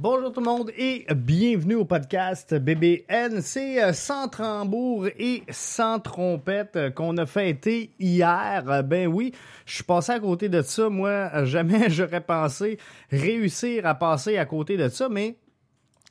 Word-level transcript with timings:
Bonjour 0.00 0.32
tout 0.32 0.38
le 0.38 0.46
monde 0.46 0.70
et 0.78 1.04
bienvenue 1.12 1.74
au 1.74 1.84
podcast 1.84 2.54
BBN. 2.54 3.42
C'est 3.42 3.82
euh, 3.82 3.92
sans 3.92 4.28
tambour 4.28 5.08
et 5.08 5.42
sans 5.50 5.98
trompette 5.98 6.76
euh, 6.76 6.90
qu'on 6.90 7.16
a 7.16 7.26
fêté 7.26 7.90
hier. 7.98 8.62
Euh, 8.68 8.82
ben 8.82 9.08
oui, 9.08 9.34
je 9.66 9.74
suis 9.74 9.82
passé 9.82 10.12
à 10.12 10.20
côté 10.20 10.48
de 10.48 10.62
ça. 10.62 10.88
Moi, 10.88 11.44
jamais 11.46 11.90
j'aurais 11.90 12.20
pensé 12.20 12.78
réussir 13.10 13.86
à 13.86 13.96
passer 13.96 14.38
à 14.38 14.46
côté 14.46 14.76
de 14.76 14.88
ça, 14.88 15.08
mais 15.08 15.34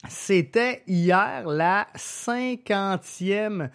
c'était 0.10 0.84
hier 0.86 1.48
la 1.48 1.88
cinquantième 1.96 3.70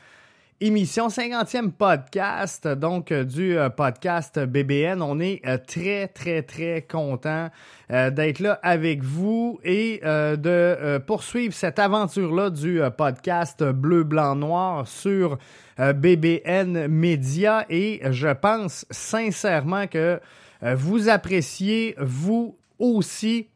émission, 0.65 1.09
50e 1.09 1.73
podcast, 1.73 2.69
donc 2.69 3.11
euh, 3.11 3.25
du 3.25 3.59
euh, 3.59 3.69
podcast 3.69 4.39
BBN. 4.39 5.02
On 5.02 5.19
est 5.19 5.41
euh, 5.45 5.59
très, 5.59 6.07
très, 6.07 6.43
très 6.43 6.83
content 6.83 7.51
d'être 7.91 8.38
là 8.38 8.59
avec 8.62 9.02
vous 9.02 9.61
et 9.65 10.01
de 10.02 10.97
poursuivre 11.01 11.52
cette 11.52 11.79
aventure-là 11.79 12.49
du 12.49 12.80
podcast 12.96 13.63
Bleu, 13.63 14.02
Blanc, 14.02 14.35
Noir 14.35 14.88
sur 14.88 15.37
BBN 15.77 16.88
Media. 16.88 17.66
Et 17.68 18.01
je 18.10 18.29
pense 18.29 18.87
sincèrement 18.90 19.88
que 19.88 20.18
vous 20.63 21.10
appréciez, 21.10 21.95
vous 21.99 22.57
aussi, 22.79 23.51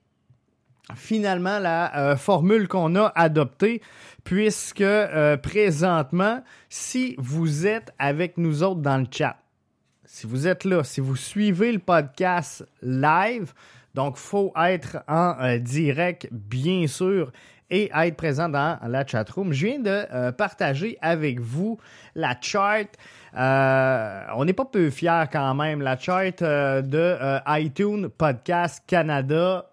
finalement 0.95 1.59
la 1.59 1.97
euh, 1.97 2.17
formule 2.17 2.69
qu'on 2.69 2.95
a 2.97 3.13
adoptée, 3.15 3.83
puisque 4.25 4.81
euh, 4.81 5.37
présentement, 5.37 6.43
si 6.69 7.17
vous 7.19 7.67
êtes 7.67 7.93
avec 7.99 8.39
nous 8.39 8.63
autres 8.63 8.81
dans 8.81 8.99
le 8.99 9.07
chat, 9.11 9.37
si 10.05 10.27
vous 10.27 10.47
êtes 10.47 10.65
là, 10.65 10.85
si 10.85 11.01
vous 11.01 11.17
suivez 11.17 11.73
le 11.73 11.81
podcast 11.81 12.65
live, 12.83 13.53
donc 13.95 14.17
faut 14.17 14.53
être 14.57 14.99
en 15.09 15.35
euh, 15.41 15.59
direct, 15.59 16.29
bien 16.31 16.87
sûr, 16.87 17.33
et 17.69 17.91
être 17.93 18.17
présent 18.17 18.49
dans 18.49 18.79
la 18.87 19.05
chat 19.05 19.29
room. 19.29 19.53
Je 19.53 19.67
viens 19.67 19.81
de 19.81 20.31
partager 20.31 20.97
avec 21.01 21.41
vous 21.41 21.79
la 22.15 22.37
chart. 22.41 22.87
on 23.35 24.45
n'est 24.45 24.53
pas 24.53 24.67
peu 24.67 24.89
fiers 24.91 25.25
quand 25.33 25.53
même. 25.57 25.83
La 25.83 25.99
chart 25.99 26.41
de 26.41 27.41
iTunes 27.49 28.09
Podcast 28.09 28.85
Canada 28.87 29.69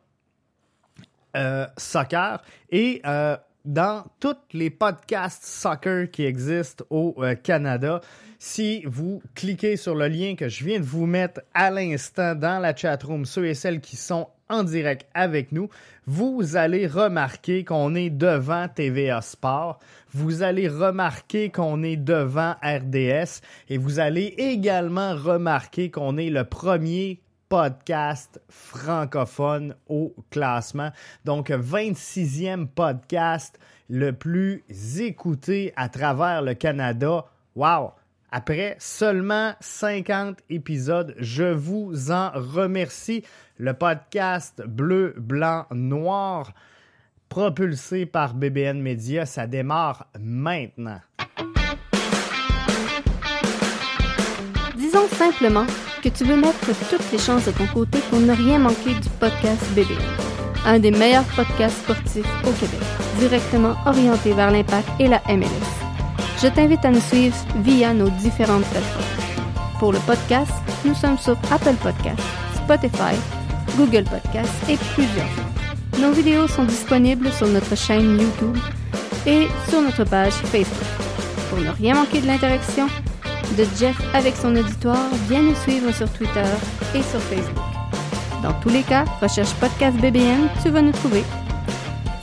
euh, 1.36 1.66
soccer 1.78 2.42
et 2.70 3.02
euh, 3.06 3.36
dans 3.66 4.04
tous 4.20 4.36
les 4.52 4.70
podcasts 4.70 5.46
soccer 5.46 6.12
qui 6.12 6.26
existent 6.26 6.84
au 6.90 7.16
euh, 7.20 7.36
Canada. 7.36 8.02
Si 8.38 8.84
vous 8.86 9.22
cliquez 9.36 9.78
sur 9.78 9.96
le 9.96 10.08
lien 10.10 10.36
que 10.36 10.50
je 10.50 10.66
viens 10.66 10.80
de 10.80 10.86
vous 10.86 11.06
mettre 11.06 11.42
à 11.54 11.72
l'instant 11.72 12.36
dans 12.36 12.60
la 12.60 12.76
chatroom, 12.76 13.26
ceux 13.26 13.48
et 13.48 13.54
celles 13.54 13.80
qui 13.80 13.96
sont 13.96 14.28
en 14.50 14.64
direct 14.64 15.08
avec 15.14 15.54
nous, 15.54 15.70
vous 16.06 16.58
allez 16.58 16.86
remarquer 16.86 17.64
qu'on 17.64 17.96
est 17.96 18.10
devant 18.10 18.68
TVA 18.68 19.22
Sport, 19.22 19.80
vous 20.12 20.44
allez 20.44 20.68
remarquer 20.68 21.50
qu'on 21.50 21.84
est 21.84 21.96
devant 21.96 22.56
RDS 22.62 23.42
et 23.70 23.78
vous 23.78 24.00
allez 24.00 24.36
également 24.38 25.16
remarquer 25.16 25.90
qu'on 25.90 26.18
est 26.18 26.30
le 26.30 26.44
premier 26.44 27.22
podcast 27.54 28.42
francophone 28.50 29.76
au 29.88 30.16
classement. 30.32 30.90
Donc, 31.24 31.52
26e 31.52 32.66
podcast 32.66 33.60
le 33.92 34.12
plus 34.12 34.64
écouté 35.00 35.72
à 35.76 35.88
travers 35.88 36.42
le 36.42 36.56
Canada. 36.56 37.26
Wow! 37.56 37.92
Après 38.32 38.76
seulement 38.80 39.54
50 39.60 40.40
épisodes, 40.50 41.14
je 41.20 41.44
vous 41.44 42.10
en 42.10 42.32
remercie. 42.34 43.24
Le 43.60 43.76
podcast 43.76 44.64
Bleu, 44.66 45.14
Blanc, 45.16 45.68
Noir, 45.70 46.54
propulsé 47.30 48.08
par 48.08 48.34
BBN 48.34 48.82
Media, 48.82 49.28
ça 49.28 49.46
démarre 49.46 50.08
maintenant. 50.20 51.02
Disons 54.76 55.08
simplement 55.10 55.68
que 56.04 56.10
tu 56.10 56.26
veux 56.26 56.36
mettre 56.36 56.60
toutes 56.90 57.12
les 57.14 57.18
chances 57.18 57.46
de 57.46 57.52
ton 57.52 57.66
côté 57.68 58.00
pour 58.10 58.20
ne 58.20 58.34
rien 58.34 58.60
manquer 58.60 58.94
du 58.94 59.10
podcast 59.22 59.64
BBN, 59.74 59.98
un 60.66 60.78
des 60.78 60.92
meilleurs 60.92 61.24
podcasts 61.36 61.78
sportifs 61.78 62.28
au 62.46 62.52
Québec, 62.52 62.82
directement 63.20 63.74
orienté 63.86 64.34
vers 64.34 64.52
l'impact 64.52 64.90
et 65.00 65.08
la 65.08 65.22
MLS. 65.30 65.48
Je 66.42 66.50
t'invite 66.50 66.84
à 66.84 66.92
nous 66.92 67.00
suivre 67.00 67.36
via 67.64 67.94
nos 67.94 68.10
différentes 68.10 68.66
plateformes. 68.66 69.80
Pour 69.80 69.94
le 69.94 70.00
podcast, 70.00 70.52
nous 70.84 70.94
sommes 70.94 71.18
sur 71.18 71.38
Apple 71.50 71.76
Podcasts, 71.82 72.22
Spotify, 72.56 73.16
Google 73.78 74.04
Podcasts 74.04 74.70
et 74.70 74.78
plusieurs 74.94 76.02
Nos 76.02 76.12
vidéos 76.12 76.50
sont 76.50 76.66
disponibles 76.66 77.32
sur 77.32 77.48
notre 77.48 77.78
chaîne 77.78 78.20
YouTube 78.20 78.58
et 79.26 79.48
sur 79.70 79.82
notre 79.82 80.04
page 80.04 80.34
Facebook. 80.34 80.88
Pour 81.50 81.60
ne 81.60 81.70
rien 81.70 81.96
manquer 81.96 82.20
de 82.20 82.28
l'interaction, 82.28 82.88
de 83.58 83.66
Jeff 83.78 84.00
avec 84.14 84.36
son 84.36 84.56
auditoire, 84.56 85.10
viens 85.30 85.42
nous 85.42 85.56
suivre 85.56 85.92
sur 85.94 86.12
Twitter 86.14 86.44
et 86.96 87.02
sur 87.02 87.20
Facebook. 87.20 87.64
Dans 88.42 88.54
tous 88.54 88.70
les 88.70 88.84
cas, 88.84 89.04
recherche 89.22 89.54
Podcast 89.56 89.98
BBN, 89.98 90.48
tu 90.62 90.70
vas 90.70 90.82
nous 90.82 90.92
trouver. 90.92 91.24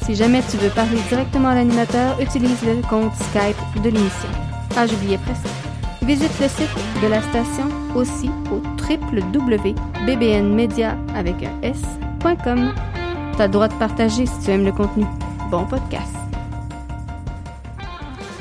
Si 0.05 0.15
jamais 0.15 0.43
tu 0.51 0.57
veux 0.57 0.71
parler 0.71 0.99
directement 1.09 1.51
à 1.51 1.55
l'animateur, 1.55 2.19
utilise 2.21 2.63
le 2.65 2.77
compte 2.89 3.15
Skype 3.15 3.83
de 3.83 3.91
l'émission. 3.91 4.29
Ah, 4.77 4.87
j'oubliais 4.87 5.19
presque. 5.19 5.47
Visite 6.03 6.33
le 6.41 6.49
site 6.49 6.75
de 7.03 7.09
la 7.09 7.21
station 7.23 7.69
aussi 7.95 8.31
au 8.51 8.63
www.bbnmedia 8.89 10.97
avec 11.15 11.43
un 11.43 11.53
s.com. 11.63 12.73
T'as 13.37 13.47
le 13.47 13.53
droit 13.53 13.69
de 13.69 13.75
partager 13.75 14.27
si 14.27 14.41
tu 14.45 14.51
aimes 14.51 14.65
le 14.65 14.73
contenu. 14.73 15.05
Bon 15.51 15.65
podcast. 15.65 16.20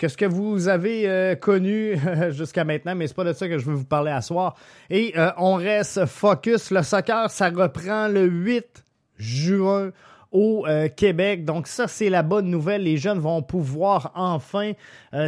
quest 0.04 0.14
ce 0.14 0.18
que 0.18 0.30
vous 0.30 0.68
avez 0.68 1.08
euh, 1.08 1.36
connu 1.36 1.96
jusqu'à 2.32 2.66
maintenant, 2.66 2.94
mais 2.94 3.08
c'est 3.08 3.16
pas 3.16 3.24
de 3.24 3.32
ça 3.32 3.48
que 3.48 3.58
je 3.58 3.66
veux 3.66 3.74
vous 3.74 3.86
parler 3.86 4.12
à 4.12 4.22
soir. 4.22 4.56
Et 4.90 5.14
euh, 5.18 5.32
on 5.38 5.56
reste 5.56 6.06
focus. 6.08 6.72
Le 6.72 6.84
soccer, 6.84 7.32
ça 7.32 7.50
reprend 7.50 8.10
le 8.10 8.26
8 8.26 8.84
juin 9.18 9.92
au 10.34 10.66
euh, 10.68 10.90
Québec. 10.90 11.46
Donc 11.46 11.68
ça, 11.68 11.88
c'est 11.88 12.10
la 12.10 12.22
bonne 12.22 12.50
nouvelle. 12.50 12.84
Les 12.84 12.98
jeunes 12.98 13.20
vont 13.20 13.42
pouvoir 13.42 14.12
enfin 14.16 14.74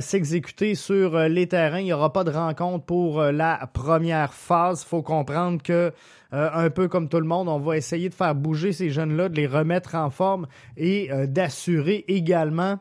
s'exécuter 0.02 0.76
sur 0.76 1.18
les 1.20 1.48
terrains. 1.48 1.80
Il 1.80 1.86
n'y 1.86 1.94
aura 1.94 2.12
pas 2.12 2.26
de 2.26 2.32
rencontre 2.32 2.84
pour 2.84 3.22
la 3.22 3.70
première 3.72 4.34
phase. 4.34 4.84
Faut 4.84 5.04
comprendre 5.04 5.64
que, 5.64 5.94
un 6.34 6.70
peu 6.70 6.90
comme 6.90 7.08
tout 7.08 7.20
le 7.20 7.28
monde, 7.28 7.48
on 7.48 7.60
va 7.60 7.78
essayer 7.78 8.10
de 8.10 8.14
faire 8.14 8.36
bouger 8.36 8.74
ces 8.74 8.90
jeunes-là, 8.90 9.30
de 9.30 9.36
les 9.36 9.48
remettre 9.48 9.96
en 9.96 10.10
forme 10.10 10.48
et 10.76 11.10
d'assurer 11.28 12.04
également 12.10 12.80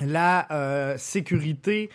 la 0.00 0.50
euh, 0.50 0.94
sécurité 0.96 1.90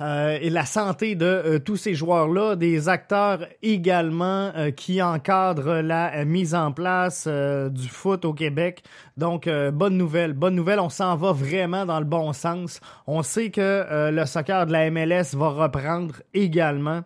euh, 0.00 0.38
et 0.40 0.48
la 0.48 0.64
santé 0.64 1.14
de 1.14 1.26
euh, 1.26 1.58
tous 1.58 1.76
ces 1.76 1.94
joueurs-là, 1.94 2.56
des 2.56 2.88
acteurs 2.88 3.46
également 3.62 4.52
qui 4.76 5.02
encadrent 5.02 5.82
la 5.82 6.24
mise 6.24 6.54
en 6.54 6.72
place 6.72 7.28
du 7.28 7.88
foot 7.88 8.24
au 8.24 8.32
Québec. 8.32 8.82
Donc, 9.16 9.48
bonne 9.72 9.96
nouvelle, 9.96 10.32
bonne 10.32 10.54
nouvelle, 10.54 10.80
on 10.80 10.88
s'en 10.88 11.16
va 11.16 11.32
vraiment 11.32 11.84
dans 11.84 11.98
le 11.98 12.06
bon 12.06 12.32
sens. 12.32 12.80
On 13.06 13.22
sait 13.22 13.50
que 13.50 14.10
le 14.10 14.24
soccer 14.24 14.66
de 14.66 14.72
la 14.72 14.90
MLS 14.90 15.34
va 15.34 15.48
reprendre 15.50 16.14
également. 16.32 17.02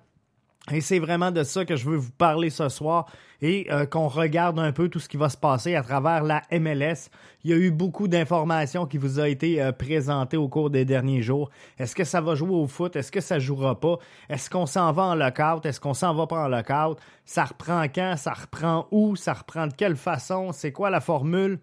Et 0.72 0.81
c'est 0.81 0.99
vraiment 0.99 1.31
de 1.31 1.43
ça 1.43 1.66
que 1.66 1.76
je 1.76 1.84
veux 1.84 1.96
vous 1.96 2.12
parler 2.12 2.49
ce 2.49 2.70
soir 2.70 3.06
et 3.43 3.66
euh, 3.70 3.84
qu'on 3.84 4.08
regarde 4.08 4.58
un 4.58 4.72
peu 4.72 4.88
tout 4.88 4.99
ce 4.99 5.11
qui 5.11 5.19
va 5.19 5.28
se 5.28 5.37
passer 5.37 5.75
à 5.75 5.82
travers 5.82 6.22
la 6.22 6.40
MLS. 6.50 7.11
Il 7.44 7.50
y 7.50 7.52
a 7.52 7.56
eu 7.56 7.70
beaucoup 7.70 8.08
d'informations 8.08 8.87
qui 8.87 8.96
vous 8.96 9.20
ont 9.20 9.26
été 9.26 9.61
euh, 9.61 9.72
présentées 9.72 10.38
au 10.38 10.49
cours 10.49 10.70
des 10.70 10.87
derniers 10.87 11.20
jours. 11.20 11.50
Est-ce 11.78 11.94
que 11.94 12.05
ça 12.05 12.22
va 12.22 12.34
jouer 12.34 12.56
au 12.56 12.66
foot? 12.66 12.96
Est-ce 12.96 13.12
que 13.12 13.20
ça 13.20 13.38
jouera 13.38 13.78
pas? 13.78 13.99
Est-ce 14.31 14.49
qu'on 14.49 14.64
s'en 14.64 14.90
va 14.93 15.02
en 15.02 15.14
lockout? 15.14 15.66
Est-ce 15.66 15.81
qu'on 15.81 15.93
s'en 15.93 16.14
va 16.14 16.26
pas 16.26 16.44
en 16.44 16.49
lockout? 16.49 16.99
Ça 17.26 17.44
reprend 17.44 17.84
quand? 17.94 18.14
Ça 18.17 18.32
reprend 18.32 18.87
où? 18.90 19.17
Ça 19.17 19.34
reprend 19.34 19.67
de 19.67 19.75
quelle 19.75 19.96
façon? 19.96 20.52
C'est 20.52 20.72
quoi 20.72 20.88
la 20.88 21.02
formule? 21.02 21.58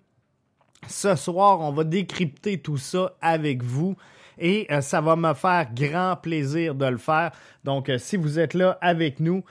Ce 0.88 1.16
soir, 1.16 1.62
on 1.62 1.72
va 1.72 1.84
décrypter 1.84 2.60
tout 2.60 2.78
ça 2.78 3.16
avec 3.22 3.64
vous 3.64 3.96
et 4.38 4.68
euh, 4.72 4.82
ça 4.82 5.02
va 5.02 5.16
me 5.16 5.34
faire 5.34 5.68
grand 5.74 6.16
plaisir 6.16 6.76
de 6.76 6.86
le 6.86 6.98
faire. 6.98 7.32
Donc, 7.64 7.90
euh, 7.90 7.98
si 7.98 8.18
vous 8.18 8.40
êtes 8.40 8.54
là 8.54 8.78
avec 8.82 9.20
nous, 9.20 9.44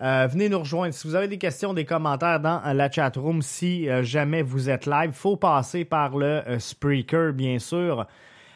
euh, 0.00 0.28
venez 0.30 0.48
nous 0.48 0.60
rejoindre. 0.60 0.94
Si 0.94 1.06
vous 1.06 1.14
avez 1.14 1.28
des 1.28 1.38
questions, 1.38 1.74
des 1.74 1.84
commentaires 1.84 2.40
dans 2.40 2.60
la 2.72 2.90
chat 2.90 3.14
room, 3.16 3.42
si 3.42 3.88
jamais 4.02 4.42
vous 4.42 4.70
êtes 4.70 4.86
live, 4.86 5.10
faut 5.12 5.36
passer 5.36 5.84
par 5.84 6.16
le 6.16 6.42
Spreaker, 6.58 7.32
bien 7.32 7.58
sûr. 7.58 8.06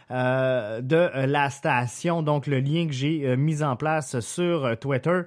de 0.08 1.26
la 1.26 1.50
station, 1.50 2.22
donc 2.22 2.46
le 2.46 2.60
lien 2.60 2.86
que 2.86 2.92
j'ai 2.92 3.36
mis 3.36 3.62
en 3.62 3.74
place 3.74 4.20
sur 4.20 4.78
Twitter. 4.78 5.22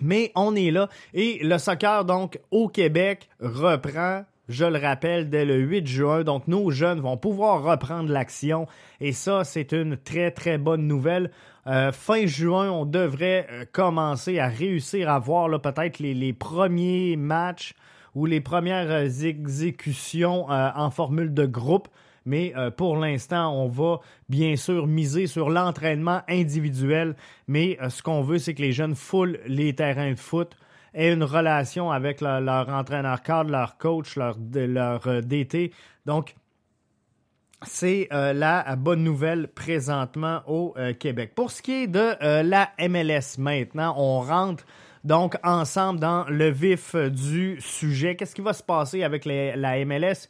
Mais 0.00 0.30
on 0.36 0.54
est 0.54 0.70
là 0.70 0.88
et 1.12 1.40
le 1.42 1.58
soccer 1.58 2.04
donc 2.04 2.38
au 2.50 2.68
Québec 2.68 3.28
reprend 3.40 4.24
je 4.48 4.64
le 4.64 4.78
rappelle, 4.78 5.28
dès 5.28 5.44
le 5.44 5.56
8 5.56 5.86
juin. 5.86 6.24
Donc, 6.24 6.48
nos 6.48 6.70
jeunes 6.70 7.00
vont 7.00 7.16
pouvoir 7.16 7.62
reprendre 7.62 8.10
l'action. 8.10 8.66
Et 9.00 9.12
ça, 9.12 9.44
c'est 9.44 9.72
une 9.72 9.96
très, 9.96 10.30
très 10.30 10.58
bonne 10.58 10.86
nouvelle. 10.86 11.30
Euh, 11.66 11.92
fin 11.92 12.24
juin, 12.26 12.70
on 12.70 12.86
devrait 12.86 13.46
euh, 13.50 13.64
commencer 13.70 14.38
à 14.38 14.48
réussir 14.48 15.10
à 15.10 15.18
voir 15.18 15.60
peut-être 15.60 15.98
les, 15.98 16.32
premiers 16.32 17.16
matchs 17.16 17.74
ou 18.14 18.24
les 18.24 18.40
premières 18.40 18.90
euh, 18.90 19.06
exécutions 19.22 20.46
en 20.48 20.90
formule 20.90 21.34
de 21.34 21.44
groupe. 21.44 21.88
Mais 22.24 22.52
pour 22.76 22.98
l'instant, 22.98 23.54
on 23.54 23.68
va 23.68 24.00
bien 24.28 24.54
sûr 24.56 24.86
miser 24.86 25.26
sur 25.26 25.48
l'entraînement 25.48 26.20
individuel. 26.28 27.16
Mais 27.46 27.78
ce 27.88 28.02
qu'on 28.02 28.20
veut, 28.20 28.36
c'est 28.36 28.52
que 28.52 28.60
les 28.60 28.72
jeunes 28.72 28.94
foulent 28.94 29.38
les 29.46 29.74
terrains 29.74 30.12
de 30.12 30.18
foot 30.18 30.54
aient 30.98 31.12
une 31.12 31.22
relation 31.22 31.90
avec 31.90 32.20
leur, 32.20 32.68
entraîneur 32.68 33.22
cadre, 33.22 33.50
leur 33.50 33.78
coach, 33.78 34.16
leur, 34.16 34.36
leur 34.52 35.06
euh, 35.06 35.20
DT. 35.20 35.72
Donc, 36.04 36.34
c'est 37.66 38.08
euh, 38.12 38.32
la 38.32 38.76
bonne 38.76 39.02
nouvelle 39.02 39.48
présentement 39.48 40.42
au 40.46 40.74
euh, 40.76 40.92
Québec. 40.92 41.34
Pour 41.34 41.50
ce 41.50 41.62
qui 41.62 41.84
est 41.84 41.86
de 41.86 42.16
la 42.42 42.70
MLS 42.88 43.38
maintenant, 43.38 43.94
on 43.96 44.20
rentre 44.20 44.64
donc 45.04 45.36
ensemble 45.44 46.00
dans 46.00 46.24
le 46.28 46.50
vif 46.50 46.96
du 46.96 47.60
sujet. 47.60 48.16
Qu'est-ce 48.16 48.34
qui 48.34 48.42
va 48.42 48.52
se 48.52 48.62
passer 48.62 49.04
avec 49.04 49.24
la 49.24 49.84
MLS? 49.84 50.28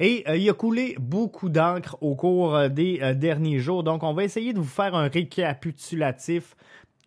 Et 0.00 0.24
il 0.36 0.48
a 0.48 0.52
coulé 0.52 0.94
beaucoup 1.00 1.48
d'encre 1.48 1.96
au 2.00 2.14
cours 2.14 2.68
des 2.68 3.14
derniers 3.16 3.58
jours. 3.58 3.82
Donc, 3.82 4.04
on 4.04 4.12
va 4.12 4.22
essayer 4.22 4.52
de 4.52 4.58
vous 4.58 4.64
faire 4.64 4.94
un 4.94 5.08
récapitulatif 5.08 6.54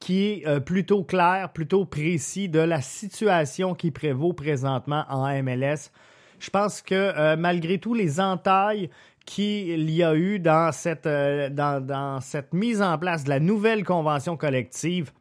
qui 0.02 0.26
est 0.26 0.48
euh, 0.48 0.60
plutôt 0.60 1.04
clair, 1.04 1.54
plutôt 1.54 1.86
précis 1.86 2.50
de 2.50 2.60
la 2.60 2.82
situation 2.82 3.76
qui 3.76 3.92
prévaut 3.92 4.34
présentement 4.34 5.06
en 5.08 5.28
MLS. 5.44 5.92
Je 6.40 6.50
pense 6.50 6.82
que 6.82 6.96
euh, 6.96 7.38
malgré 7.38 7.78
tous 7.78 7.94
les 7.94 8.20
entailles 8.20 8.90
qu'il 9.26 9.92
y 9.92 10.04
a 10.04 10.16
eu 10.16 10.42
euh, 10.44 11.50
dans, 11.50 12.20
cette 12.20 12.54
mise 12.54 12.82
en 12.82 12.98
place 12.98 13.24
de 13.24 13.30
la 13.30 13.40
nouvelle 13.40 13.84
convention 13.84 14.36
collective 14.36 15.12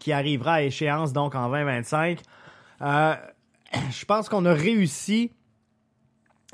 qui 0.00 0.12
arrivera 0.12 0.54
à 0.54 0.62
échéance 0.62 1.12
donc 1.12 1.34
en 1.34 1.50
2025, 1.50 2.20
je 2.80 4.04
pense 4.06 4.30
qu'on 4.30 4.46
a 4.46 4.54
réussi 4.54 5.30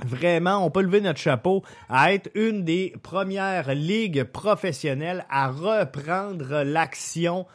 Vraiment, 0.04 0.64
on 0.64 0.70
peut 0.70 0.82
lever 0.82 1.00
notre 1.00 1.18
chapeau 1.18 1.62
à 1.88 2.12
être 2.12 2.30
une 2.34 2.64
des 2.64 2.94
premières 3.02 3.74
ligues 3.74 4.24
professionnelles 4.24 5.24
à 5.30 5.48
reprendre 5.48 6.62
l'action 6.64 7.46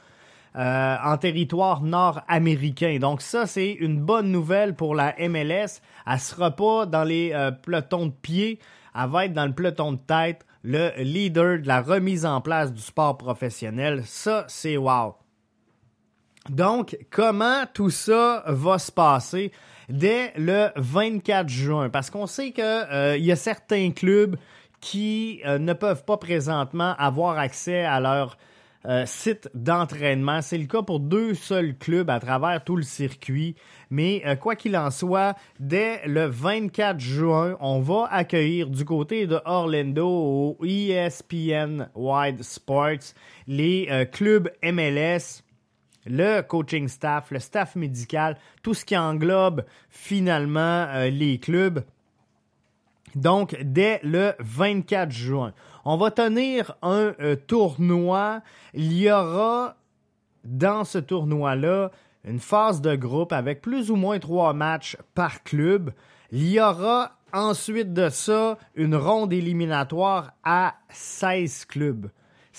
euh, 0.55 0.95
en 1.03 1.17
territoire 1.17 1.81
nord-américain. 1.81 2.97
Donc 2.99 3.21
ça, 3.21 3.45
c'est 3.45 3.71
une 3.71 4.01
bonne 4.01 4.31
nouvelle 4.31 4.75
pour 4.75 4.95
la 4.95 5.15
MLS. 5.29 5.81
Elle 6.07 6.19
sera 6.19 6.51
pas 6.51 6.87
dans 6.87 7.03
les 7.03 7.31
euh, 7.31 7.51
pelotons 7.51 8.07
de 8.07 8.11
pied, 8.11 8.59
elle 8.95 9.09
va 9.09 9.25
être 9.25 9.33
dans 9.33 9.45
le 9.45 9.53
peloton 9.53 9.93
de 9.93 9.99
tête, 9.99 10.45
le 10.63 10.91
leader 10.97 11.59
de 11.59 11.67
la 11.67 11.81
remise 11.81 12.25
en 12.25 12.41
place 12.41 12.73
du 12.73 12.81
sport 12.81 13.17
professionnel. 13.17 14.01
Ça, 14.05 14.45
c'est 14.47 14.77
wow. 14.77 15.15
Donc, 16.49 16.97
comment 17.11 17.63
tout 17.71 17.91
ça 17.91 18.43
va 18.47 18.79
se 18.79 18.91
passer? 18.91 19.51
Dès 19.91 20.33
le 20.35 20.69
24 20.75 21.49
juin, 21.49 21.89
parce 21.89 22.09
qu'on 22.09 22.27
sait 22.27 22.51
qu'il 22.51 22.63
euh, 22.63 23.17
y 23.17 23.31
a 23.31 23.35
certains 23.35 23.91
clubs 23.91 24.35
qui 24.79 25.41
euh, 25.45 25.59
ne 25.59 25.73
peuvent 25.73 26.05
pas 26.05 26.17
présentement 26.17 26.95
avoir 26.97 27.37
accès 27.37 27.83
à 27.83 27.99
leur 27.99 28.37
euh, 28.85 29.03
site 29.05 29.49
d'entraînement. 29.53 30.41
C'est 30.41 30.57
le 30.57 30.65
cas 30.65 30.81
pour 30.81 30.99
deux 30.99 31.35
seuls 31.35 31.77
clubs 31.77 32.09
à 32.09 32.19
travers 32.19 32.63
tout 32.63 32.75
le 32.75 32.83
circuit. 32.83 33.55
Mais 33.91 34.23
quoi 34.39 34.55
qu'il 34.55 34.75
en 34.77 34.89
soit, 34.89 35.35
dès 35.59 35.99
le 36.07 36.25
24 36.25 36.99
juin, 36.99 37.57
on 37.59 37.81
va 37.81 38.07
accueillir 38.09 38.69
du 38.69 38.85
côté 38.85 39.27
de 39.27 39.39
Orlando 39.45 40.07
au 40.07 40.57
ESPN 40.65 41.89
Wide 41.93 42.41
Sports 42.41 43.13
les 43.47 44.07
clubs 44.13 44.49
MLS 44.63 45.43
le 46.05 46.41
coaching 46.41 46.87
staff, 46.87 47.31
le 47.31 47.39
staff 47.39 47.75
médical, 47.75 48.37
tout 48.63 48.73
ce 48.73 48.85
qui 48.85 48.97
englobe 48.97 49.65
finalement 49.89 50.87
euh, 50.89 51.09
les 51.09 51.37
clubs. 51.37 51.83
Donc, 53.15 53.57
dès 53.61 53.99
le 54.03 54.33
24 54.39 55.11
juin, 55.11 55.53
on 55.83 55.97
va 55.97 56.11
tenir 56.11 56.75
un 56.81 57.13
euh, 57.19 57.35
tournoi. 57.35 58.41
Il 58.73 58.93
y 58.93 59.11
aura 59.11 59.75
dans 60.43 60.83
ce 60.83 60.97
tournoi-là 60.97 61.91
une 62.23 62.39
phase 62.39 62.81
de 62.81 62.95
groupe 62.95 63.33
avec 63.33 63.61
plus 63.61 63.91
ou 63.91 63.95
moins 63.95 64.19
trois 64.19 64.53
matchs 64.53 64.97
par 65.13 65.43
club. 65.43 65.91
Il 66.31 66.47
y 66.47 66.59
aura 66.61 67.17
ensuite 67.33 67.93
de 67.93 68.09
ça 68.09 68.57
une 68.75 68.95
ronde 68.95 69.33
éliminatoire 69.33 70.33
à 70.43 70.75
16 70.89 71.65
clubs. 71.65 72.09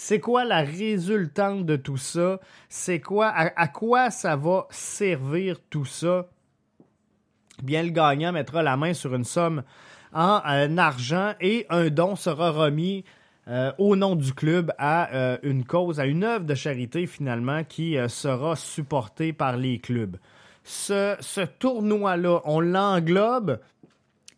C'est 0.05 0.19
quoi 0.19 0.45
la 0.45 0.63
résultante 0.63 1.65
de 1.65 1.77
tout 1.77 1.97
ça? 1.97 2.41
C'est 2.69 2.99
quoi, 2.99 3.29
à, 3.29 3.69
quoi 3.69 4.11
ça 4.11 4.35
va 4.35 4.67
servir 4.69 5.59
tout 5.71 5.85
ça? 5.85 6.27
Bien, 7.63 7.85
le 7.85 7.91
gagnant 7.91 8.33
mettra 8.33 8.65
la 8.65 8.77
main 8.77 8.95
sur 8.95 9.15
une 9.15 9.23
somme 9.23 9.63
en 10.13 10.77
argent 10.77 11.35
et 11.41 11.67
un 11.71 11.89
don 11.89 12.17
sera 12.17 12.51
remis 12.51 13.05
euh, 13.47 13.71
au 13.79 13.95
nom 13.95 14.17
du 14.17 14.35
club 14.35 14.73
à 14.77 15.15
euh, 15.15 15.39
une 15.45 15.65
cause, 15.65 16.01
à 16.01 16.07
une 16.07 16.25
œuvre 16.25 16.47
de 16.47 16.57
charité 16.57 17.07
finalement 17.07 17.63
qui 17.63 17.97
euh, 17.97 18.09
sera 18.09 18.57
supportée 18.57 19.33
par 19.33 19.57
les 19.57 19.79
clubs. 19.79 20.17
Ce, 20.65 21.15
ce 21.21 21.43
tournoi-là, 21.43 22.41
on 22.45 22.59
l'englobe 22.59 23.61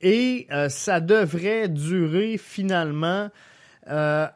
et 0.03 0.47
ça 0.69 1.01
devrait 1.01 1.71
durer 1.71 2.37
finalement 2.37 3.31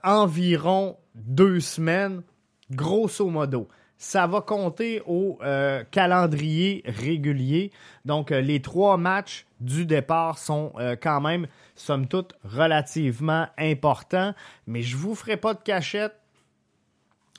environ 0.02 0.96
deux 1.18 1.60
semaines, 1.60 2.22
grosso 2.70 3.28
modo. 3.28 3.68
Ça 4.00 4.28
va 4.28 4.40
compter 4.40 5.02
au 5.06 5.38
euh, 5.42 5.82
calendrier 5.90 6.84
régulier. 6.86 7.72
Donc, 8.04 8.30
euh, 8.30 8.40
les 8.40 8.62
trois 8.62 8.96
matchs 8.96 9.44
du 9.60 9.86
départ 9.86 10.38
sont 10.38 10.72
euh, 10.78 10.94
quand 10.94 11.20
même, 11.20 11.48
somme 11.74 12.06
toute, 12.06 12.34
relativement 12.44 13.48
importants. 13.58 14.34
Mais 14.68 14.82
je 14.82 14.96
vous 14.96 15.16
ferai 15.16 15.36
pas 15.36 15.54
de 15.54 15.60
cachette. 15.60 16.14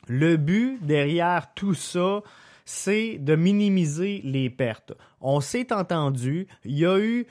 Le 0.07 0.35
but 0.35 0.79
derrière 0.85 1.53
tout 1.53 1.75
ça, 1.75 2.23
c'est 2.65 3.17
de 3.19 3.35
minimiser 3.35 4.21
les 4.25 4.49
pertes. 4.49 4.91
On 5.21 5.39
s'est 5.39 5.71
entendu, 5.71 6.47
il 6.65 6.77
y 6.77 6.85
a 6.85 6.99
eu 6.99 7.27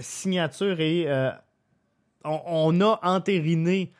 signature 0.00 0.80
et 0.80 1.06
on, 2.24 2.80
a 2.80 3.00
entériné 3.02 3.92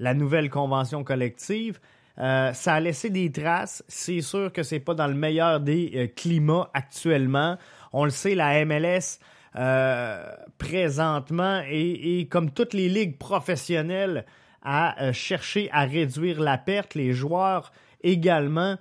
la 0.00 0.14
nouvelle 0.14 0.50
convention 0.50 1.04
collective. 1.04 1.78
Euh, 2.18 2.52
ça 2.52 2.74
a 2.74 2.80
laissé 2.80 3.10
des 3.10 3.30
traces. 3.30 3.84
C'est 3.86 4.22
sûr 4.22 4.52
que 4.52 4.62
c'est 4.62 4.80
pas 4.80 4.94
dans 4.94 5.06
le 5.06 5.14
meilleur 5.14 5.60
des 5.60 5.92
euh, 5.94 6.06
climats 6.08 6.70
actuellement. 6.74 7.56
On 7.92 8.04
le 8.04 8.10
sait, 8.10 8.34
la 8.34 8.64
MLS 8.64 9.20
euh, 9.56 10.24
présentement 10.58 11.62
et, 11.70 12.26
comme 12.30 12.50
toutes 12.50 12.74
les 12.74 12.88
ligues 12.88 13.18
professionnelles 13.18 14.24
à 14.62 15.12
chercher 15.12 15.70
à 15.72 15.84
réduire 15.84 16.40
la 16.40 16.58
perte. 16.58 16.94
Les 16.94 17.12
joueurs 17.12 17.72
également 18.02 18.76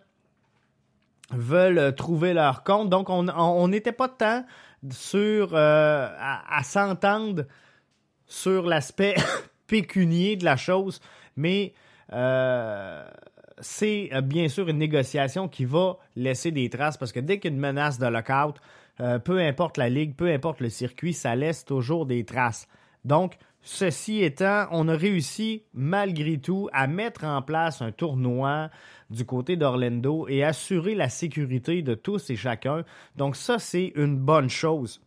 veulent 1.31 1.95
trouver 1.95 2.33
leur 2.33 2.63
compte. 2.63 2.89
Donc 2.89 3.09
on 3.09 3.67
n'était 3.67 3.93
pas 3.93 4.09
tant 4.09 4.43
sur 4.91 5.55
à 5.55 6.61
s'entendre 6.63 7.43
sur 8.25 8.67
l'aspect 8.67 9.15
pécunier 9.69 10.35
de 10.35 10.43
la 10.43 10.57
chose, 10.57 10.99
mais 11.37 11.73
euh, 12.11 13.07
c'est 13.59 14.09
euh, 14.13 14.21
bien 14.21 14.49
sûr 14.49 14.67
une 14.67 14.79
négociation 14.79 15.47
qui 15.47 15.63
va 15.63 15.97
laisser 16.15 16.51
des 16.51 16.69
traces 16.69 16.97
parce 16.97 17.13
que 17.13 17.19
dès 17.19 17.39
qu'il 17.39 17.51
y 17.51 17.53
a 17.53 17.55
une 17.55 17.61
menace 17.61 17.99
de 17.99 18.07
lockout, 18.07 18.55
euh, 18.99 19.19
peu 19.19 19.39
importe 19.39 19.77
la 19.77 19.87
ligue, 19.87 20.15
peu 20.15 20.29
importe 20.29 20.59
le 20.59 20.69
circuit, 20.69 21.13
ça 21.13 21.35
laisse 21.35 21.63
toujours 21.63 22.05
des 22.05 22.25
traces. 22.25 22.67
Donc, 23.05 23.37
ceci 23.61 24.23
étant, 24.23 24.67
on 24.71 24.87
a 24.89 24.95
réussi 24.95 25.63
malgré 25.73 26.39
tout 26.39 26.67
à 26.73 26.87
mettre 26.87 27.23
en 27.23 27.41
place 27.41 27.81
un 27.81 27.91
tournoi 27.91 28.69
du 29.09 29.25
côté 29.25 29.55
d'Orlando 29.55 30.27
et 30.27 30.43
assurer 30.43 30.95
la 30.95 31.09
sécurité 31.09 31.81
de 31.81 31.93
tous 31.93 32.29
et 32.29 32.35
chacun. 32.35 32.83
Donc 33.15 33.35
ça, 33.35 33.59
c'est 33.59 33.93
une 33.95 34.17
bonne 34.17 34.49
chose. 34.49 35.01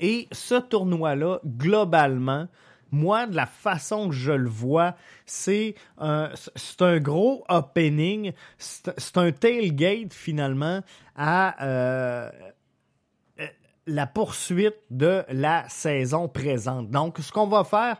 Et 0.00 0.28
ce 0.32 0.56
tournoi-là, 0.56 1.40
globalement, 1.46 2.48
moi, 2.94 3.26
de 3.26 3.36
la 3.36 3.46
façon 3.46 4.08
que 4.08 4.14
je 4.14 4.32
le 4.32 4.48
vois, 4.48 4.94
c'est 5.26 5.74
un, 5.98 6.30
un 6.80 6.98
gros 7.00 7.44
opening, 7.48 8.32
c'est 8.58 9.18
un 9.18 9.32
tailgate 9.32 10.14
finalement 10.14 10.80
à 11.16 11.62
euh, 11.64 12.30
la 13.86 14.06
poursuite 14.06 14.76
de 14.90 15.24
la 15.28 15.68
saison 15.68 16.28
présente. 16.28 16.90
Donc, 16.90 17.18
ce 17.18 17.32
qu'on 17.32 17.46
va 17.46 17.64
faire, 17.64 17.96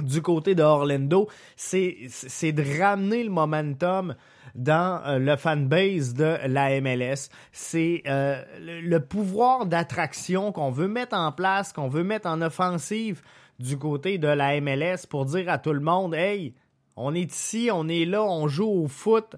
du 0.00 0.22
côté 0.22 0.54
de 0.54 0.62
Orlando, 0.62 1.28
c'est 1.56 2.52
de 2.52 2.80
ramener 2.80 3.22
le 3.22 3.30
momentum 3.30 4.14
dans 4.54 5.02
euh, 5.04 5.18
le 5.18 5.36
fanbase 5.36 6.14
de 6.14 6.38
la 6.46 6.80
MLS. 6.80 7.28
C'est 7.52 8.02
euh, 8.06 8.42
le, 8.60 8.98
pouvoir 8.98 9.66
d'attraction 9.66 10.52
qu'on 10.52 10.70
veut 10.70 10.88
mettre 10.88 11.16
en 11.16 11.32
place, 11.32 11.72
qu'on 11.72 11.88
veut 11.88 12.04
mettre 12.04 12.28
en 12.28 12.40
offensive 12.42 13.22
du 13.58 13.78
côté 13.78 14.18
de 14.18 14.28
la 14.28 14.60
MLS 14.60 15.06
pour 15.08 15.24
dire 15.24 15.48
à 15.48 15.58
tout 15.58 15.72
le 15.72 15.80
monde, 15.80 16.14
hey, 16.14 16.54
on 16.96 17.14
est 17.14 17.32
ici, 17.32 17.70
on 17.72 17.88
est 17.88 18.04
là, 18.04 18.22
on 18.22 18.48
joue 18.48 18.68
au 18.68 18.88
foot 18.88 19.36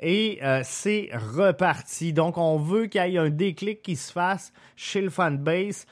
et 0.00 0.38
euh, 0.42 0.60
c'est 0.64 1.10
reparti. 1.36 2.12
Donc 2.12 2.38
on 2.38 2.58
veut 2.58 2.86
qu'il 2.86 3.04
y 3.06 3.16
ait 3.16 3.18
un 3.18 3.30
déclic 3.30 3.82
qui 3.82 3.96
se 3.96 4.12
fasse 4.12 4.52
chez 4.76 5.00
le 5.00 5.10
fanbase 5.10 5.86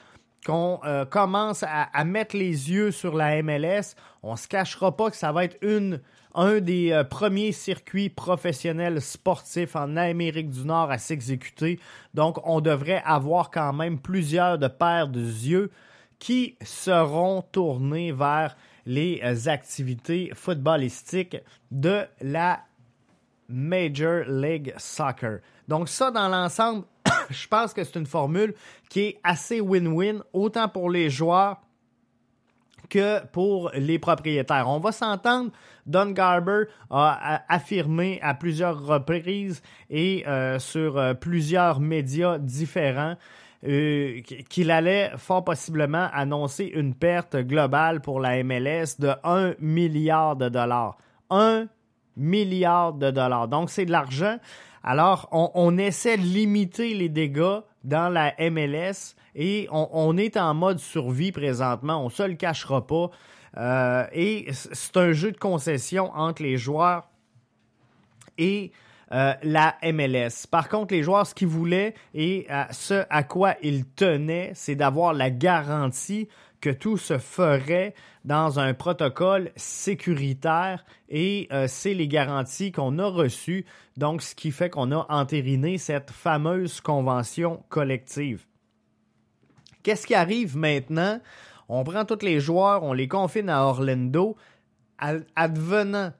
qu'on 0.45 0.79
euh, 0.85 1.05
commence 1.05 1.63
à, 1.67 2.03
mettre 2.05 2.37
les 2.37 2.71
yeux 2.71 2.91
sur 2.91 3.15
la 3.15 3.41
MLS. 3.41 3.95
On 4.23 4.33
ne 4.33 4.37
se 4.37 4.47
cachera 4.47 4.95
pas 4.95 5.09
que 5.09 5.17
ça 5.17 5.31
va 5.31 5.43
être 5.43 5.57
une, 5.61 5.99
un 6.35 6.59
des 6.59 6.91
euh, 6.91 7.03
premiers 7.03 7.51
circuits 7.51 8.09
professionnels 8.09 9.01
sportifs 9.01 9.75
en 9.75 9.97
Amérique 9.97 10.49
du 10.49 10.63
Nord 10.63 10.89
à 10.89 10.99
s'exécuter. 10.99 11.79
Donc, 12.13 12.39
on 12.45 12.61
devrait 12.61 13.01
avoir 13.03 13.51
quand 13.51 13.73
même 13.73 13.99
plusieurs 13.99 14.57
de 14.57 14.67
paires 14.67 15.09
de 15.09 15.19
yeux 15.19 15.69
qui 16.19 16.55
seront 16.63 17.43
tournés 17.51 18.11
vers 18.11 18.55
les 18.85 19.21
euh, 19.23 19.49
activités 19.49 20.31
footballistiques 20.33 21.37
de 21.71 22.05
la 22.21 22.61
Major 23.49 24.23
League 24.27 24.73
Soccer. 24.77 25.39
Donc 25.67 25.89
ça, 25.89 26.11
dans 26.11 26.27
l'ensemble, 26.29 26.85
je 27.29 27.47
pense 27.47 27.73
que 27.73 27.83
c'est 27.83 27.99
une 27.99 28.05
formule 28.05 28.53
qui 28.89 29.01
est 29.01 29.19
assez 29.23 29.61
win-win, 29.61 30.21
autant 30.33 30.69
pour 30.69 30.89
les 30.89 31.09
joueurs 31.09 31.61
que 32.89 33.25
pour 33.27 33.69
les 33.73 33.99
propriétaires. 33.99 34.69
On 34.69 34.79
va 34.79 34.91
s'entendre, 34.93 35.51
Don 35.85 36.11
Garber 36.11 36.63
a 36.89 37.43
affirmé 37.49 38.19
à 38.21 38.33
plusieurs 38.33 38.85
reprises 38.85 39.61
et 39.89 40.25
euh, 40.27 40.57
sur 40.59 40.97
euh, 40.97 41.13
plusieurs 41.13 41.81
médias 41.81 42.37
différents 42.37 43.15
euh, 43.65 44.21
qu'il 44.49 44.69
allait 44.69 45.11
fort 45.17 45.43
possiblement 45.43 46.09
annoncer 46.13 46.65
une 46.65 46.93
perte 46.93 47.35
globale 47.35 48.01
pour 48.01 48.19
la 48.19 48.43
MLS 48.43 48.99
de 48.99 49.13
1 49.23 49.55
milliard 49.59 50.35
de 50.35 50.47
dollars. 50.49 50.97
1 51.29 51.67
milliard 52.15 52.93
de 52.93 53.09
dollars. 53.09 53.47
Donc 53.47 53.69
c'est 53.69 53.85
de 53.85 53.91
l'argent. 53.91 54.37
Alors, 54.83 55.27
on, 55.31 55.77
essaie 55.77 56.17
de 56.17 56.23
limiter 56.23 56.93
les 56.93 57.09
dégâts 57.09 57.59
dans 57.83 58.09
la 58.09 58.33
MLS 58.39 59.15
et 59.35 59.67
on, 59.71 60.15
est 60.17 60.37
en 60.37 60.53
mode 60.53 60.79
survie 60.79 61.31
présentement. 61.31 62.01
On 62.01 62.05
ne 62.05 62.09
se 62.09 62.23
le 62.23 62.35
cachera 62.35 62.85
pas. 62.85 63.09
Euh, 63.57 64.05
et 64.13 64.47
c'est 64.51 64.95
un 64.97 65.11
jeu 65.11 65.31
de 65.31 65.37
concession 65.37 66.11
entre 66.15 66.43
les 66.43 66.57
joueurs 66.57 67.09
et 68.37 68.71
euh, 69.11 69.33
la 69.43 69.75
MLS. 69.83 70.47
Par 70.49 70.69
contre, 70.69 70.93
les 70.93 71.03
joueurs, 71.03 71.27
ce 71.27 71.35
qu'ils 71.35 71.47
voulaient 71.47 71.93
et 72.13 72.47
ce 72.71 73.05
à 73.09 73.23
quoi 73.23 73.55
ils 73.61 73.85
tenaient, 73.85 74.51
c'est 74.53 74.75
d'avoir 74.75 75.13
la 75.13 75.29
garantie 75.29 76.27
que 76.61 76.69
tout 76.69 76.97
se 76.97 77.17
ferait 77.17 77.93
dans 78.25 78.59
un 78.59 78.73
protocole 78.73 79.51
sécuritaire 79.55 80.83
et 81.09 81.47
euh, 81.51 81.65
c'est 81.67 81.93
les 81.93 82.07
garanties 82.07 82.71
qu'on 82.71 82.99
a 82.99 83.05
reçues, 83.05 83.65
donc 83.95 84.21
ce 84.21 84.35
qui 84.35 84.51
fait 84.51 84.69
qu'on 84.69 84.91
a 84.91 85.05
entériné 85.09 85.77
cette 85.77 86.11
fameuse 86.11 86.81
convention 86.81 87.63
collective. 87.69 88.45
Qu'est-ce 89.83 90.07
qui 90.07 90.15
arrive 90.15 90.57
maintenant? 90.57 91.21
On 91.69 91.83
prend 91.83 92.05
tous 92.05 92.25
les 92.25 92.39
joueurs, 92.39 92.83
on 92.83 92.93
les 92.93 93.07
confine 93.07 93.49
à 93.49 93.63
Orlando, 93.63 94.35
advenant 95.35 96.11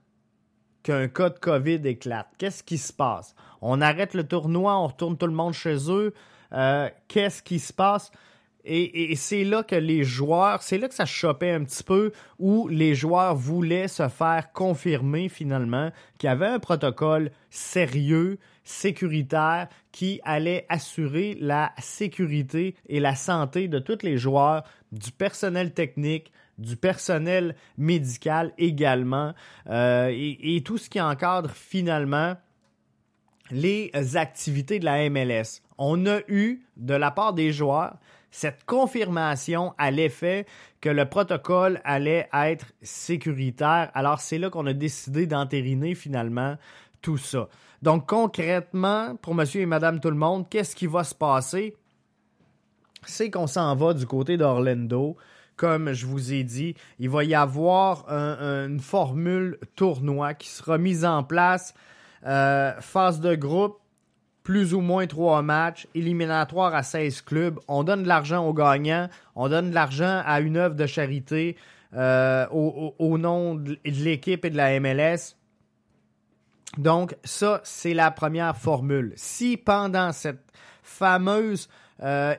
qu'un 0.88 1.10
cas 1.10 1.29
de 1.29 1.38
COVID 1.38 1.82
éclate. 1.84 2.29
Qu'est-ce 2.38 2.63
qui 2.63 2.77
se 2.77 2.94
passe? 2.94 3.36
On 3.62 3.82
arrête 3.82 4.13
le 4.13 4.25
tournoi, 4.25 4.79
on 4.79 4.88
retourne 4.88 5.17
tout 5.17 5.27
le 5.27 5.34
monde 5.34 5.53
chez 5.53 5.91
eux. 5.91 6.13
Euh, 6.53 6.89
qu'est-ce 7.10 7.44
qui 7.44 7.60
se 7.60 7.74
passe? 7.74 8.10
Et, 8.63 9.13
c'est 9.17 9.44
là 9.44 9.63
que 9.63 9.75
les 9.75 10.06
joueurs, 10.06 10.62
c'est 10.62 10.77
là 10.77 10.88
que 10.88 10.94
ça 10.94 11.06
chopait 11.06 11.51
un 11.51 11.65
petit 11.65 11.84
peu, 11.84 12.13
où 12.39 12.70
les 12.70 12.96
joueurs 12.96 13.36
voulaient 13.36 13.89
se 13.89 14.08
faire 14.08 14.53
confirmer 14.53 15.27
finalement 15.27 15.91
qu'il 16.17 16.27
y 16.27 16.32
avait 16.32 16.48
un 16.48 16.60
protocole 16.60 17.32
sérieux, 17.50 18.39
sécuritaire, 18.63 19.67
qui 19.91 20.22
allait 20.24 20.65
assurer 20.70 21.38
la 21.39 21.74
sécurité 21.79 22.75
et 22.88 23.01
la 23.01 23.15
santé 23.15 23.67
de 23.67 23.79
tous 23.79 24.03
les 24.03 24.17
joueurs, 24.17 24.63
du 24.94 25.12
personnel 25.12 25.74
technique, 25.74 26.32
du 26.57 26.75
personnel 26.75 27.55
médical 27.77 28.53
également, 28.57 29.33
euh, 29.69 30.09
et, 30.11 30.57
et 30.57 30.63
tout 30.63 30.77
ce 30.77 30.89
qui 30.89 30.99
encadre 30.99 31.51
finalement 31.51 32.35
les 33.51 33.91
activités 34.15 34.79
de 34.79 34.85
la 34.85 35.09
MLS. 35.09 35.61
On 35.77 36.05
a 36.05 36.19
eu, 36.27 36.65
de 36.75 36.93
la 36.93 37.11
part 37.11 37.33
des 37.33 37.51
joueurs, 37.51 37.97
cette 38.31 38.65
confirmation 38.65 39.73
à 39.77 39.91
l'effet 39.91 40.45
que 40.81 40.89
le 40.89 41.05
protocole 41.05 41.81
allait 41.83 42.29
être 42.33 42.67
sécuritaire. 42.81 43.89
Alors 43.93 44.19
c'est 44.19 44.37
là 44.37 44.49
qu'on 44.49 44.65
a 44.67 44.73
décidé 44.73 45.25
d'entériner 45.25 45.95
finalement 45.95 46.57
tout 47.01 47.17
ça. 47.17 47.47
Donc 47.81 48.07
concrètement, 48.07 49.15
pour 49.15 49.35
monsieur 49.35 49.61
et 49.61 49.65
madame 49.65 49.99
tout 49.99 50.09
le 50.09 50.17
monde, 50.17 50.47
qu'est-ce 50.49 50.75
qui 50.75 50.87
va 50.87 51.03
se 51.03 51.15
passer? 51.15 51.75
C'est 53.05 53.29
qu'on 53.29 53.47
s'en 53.47 53.75
va 53.75 53.93
du 53.93 54.05
côté 54.05 54.37
d'Orlando. 54.37 55.15
Comme 55.57 55.91
je 55.93 56.05
vous 56.05 56.33
ai 56.33 56.43
dit, 56.43 56.75
il 56.99 57.09
va 57.09 57.23
y 57.23 57.35
avoir 57.35 58.07
une 58.07 58.79
formule 58.79 59.57
tournoi 59.75 60.33
qui 60.35 60.49
sera 60.49 60.77
mise 60.77 61.03
en 61.03 61.23
place. 61.23 61.73
Euh, 62.25 62.73
phase 62.79 63.19
de 63.21 63.35
groupe, 63.35 63.79
plus 64.43 64.73
ou 64.73 64.81
moins 64.81 65.07
trois 65.07 65.41
matchs, 65.41 65.87
éliminatoire 65.93 66.73
à 66.73 66.83
16 66.83 67.21
clubs. 67.21 67.59
On 67.67 67.83
donne 67.83 68.03
de 68.03 68.07
l'argent 68.07 68.45
aux 68.45 68.53
gagnants, 68.53 69.09
on 69.35 69.49
donne 69.49 69.69
de 69.69 69.75
l'argent 69.75 70.21
à 70.25 70.39
une 70.39 70.57
œuvre 70.57 70.75
de 70.75 70.85
charité 70.85 71.57
euh, 71.93 72.45
au, 72.49 73.17
nom 73.17 73.55
de 73.55 73.77
l'équipe 73.85 74.43
et 74.45 74.49
de 74.49 74.57
la 74.57 74.79
MLS. 74.79 75.35
Donc, 76.77 77.15
ça, 77.23 77.61
c'est 77.63 77.93
la 77.93 78.11
première 78.11 78.57
formule. 78.57 79.13
Si 79.15 79.57
pendant 79.57 80.11
cette 80.11 80.51
fameuse 80.83 81.69
euh, 82.03 82.35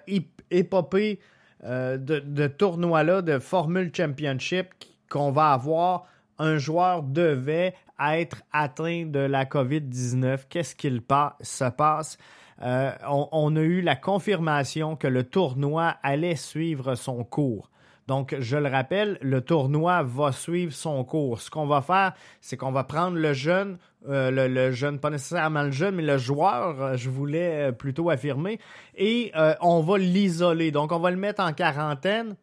épopée 0.50 1.18
euh, 1.64 1.96
de, 1.96 2.46
tournoi-là, 2.46 3.22
de 3.22 3.38
Formule 3.38 3.90
Championship 3.94 4.68
qu'on 5.10 5.30
va 5.30 5.52
avoir, 5.52 6.04
un 6.38 6.58
joueur 6.58 7.02
devait 7.02 7.74
être 8.00 8.42
atteint 8.52 9.06
de 9.06 9.18
la 9.18 9.44
COVID-19, 9.44 10.42
qu'est-ce 10.48 10.76
qu'il 10.76 11.02
se 11.40 11.64
passe? 11.70 12.18
Euh, 12.62 12.92
on, 13.08 13.56
a 13.56 13.60
eu 13.60 13.80
la 13.80 13.96
confirmation 13.96 14.96
que 14.96 15.06
le 15.06 15.24
tournoi 15.24 15.96
allait 16.02 16.36
suivre 16.36 16.94
son 16.94 17.24
cours. 17.24 17.70
Donc, 18.08 18.34
je 18.40 18.56
le 18.56 18.68
rappelle, 18.68 19.18
le 19.22 19.40
tournoi 19.40 20.02
va 20.02 20.32
suivre 20.32 20.72
son 20.72 21.04
cours. 21.04 21.40
Ce 21.40 21.50
qu'on 21.50 21.66
va 21.66 21.82
faire, 21.82 22.14
c'est 22.40 22.56
qu'on 22.56 22.72
va 22.72 22.82
prendre 22.82 23.16
le 23.16 23.32
jeune, 23.34 23.78
euh, 24.08 24.30
le, 24.30 24.72
jeune, 24.72 24.98
pas 24.98 25.10
nécessairement 25.10 25.62
le 25.62 25.70
jeune, 25.70 25.94
mais 25.94 26.02
le 26.02 26.18
joueur, 26.18 26.82
euh, 26.82 26.96
je 26.96 27.10
voulais 27.10 27.70
plutôt 27.70 28.10
affirmer, 28.10 28.58
et 28.96 29.30
on 29.60 29.82
va 29.82 29.98
l'isoler. 29.98 30.72
Donc, 30.72 30.90
on 30.90 30.98
va 30.98 31.12
le 31.12 31.16
mettre 31.16 31.44
en 31.44 31.52
quarantaine 31.52 32.34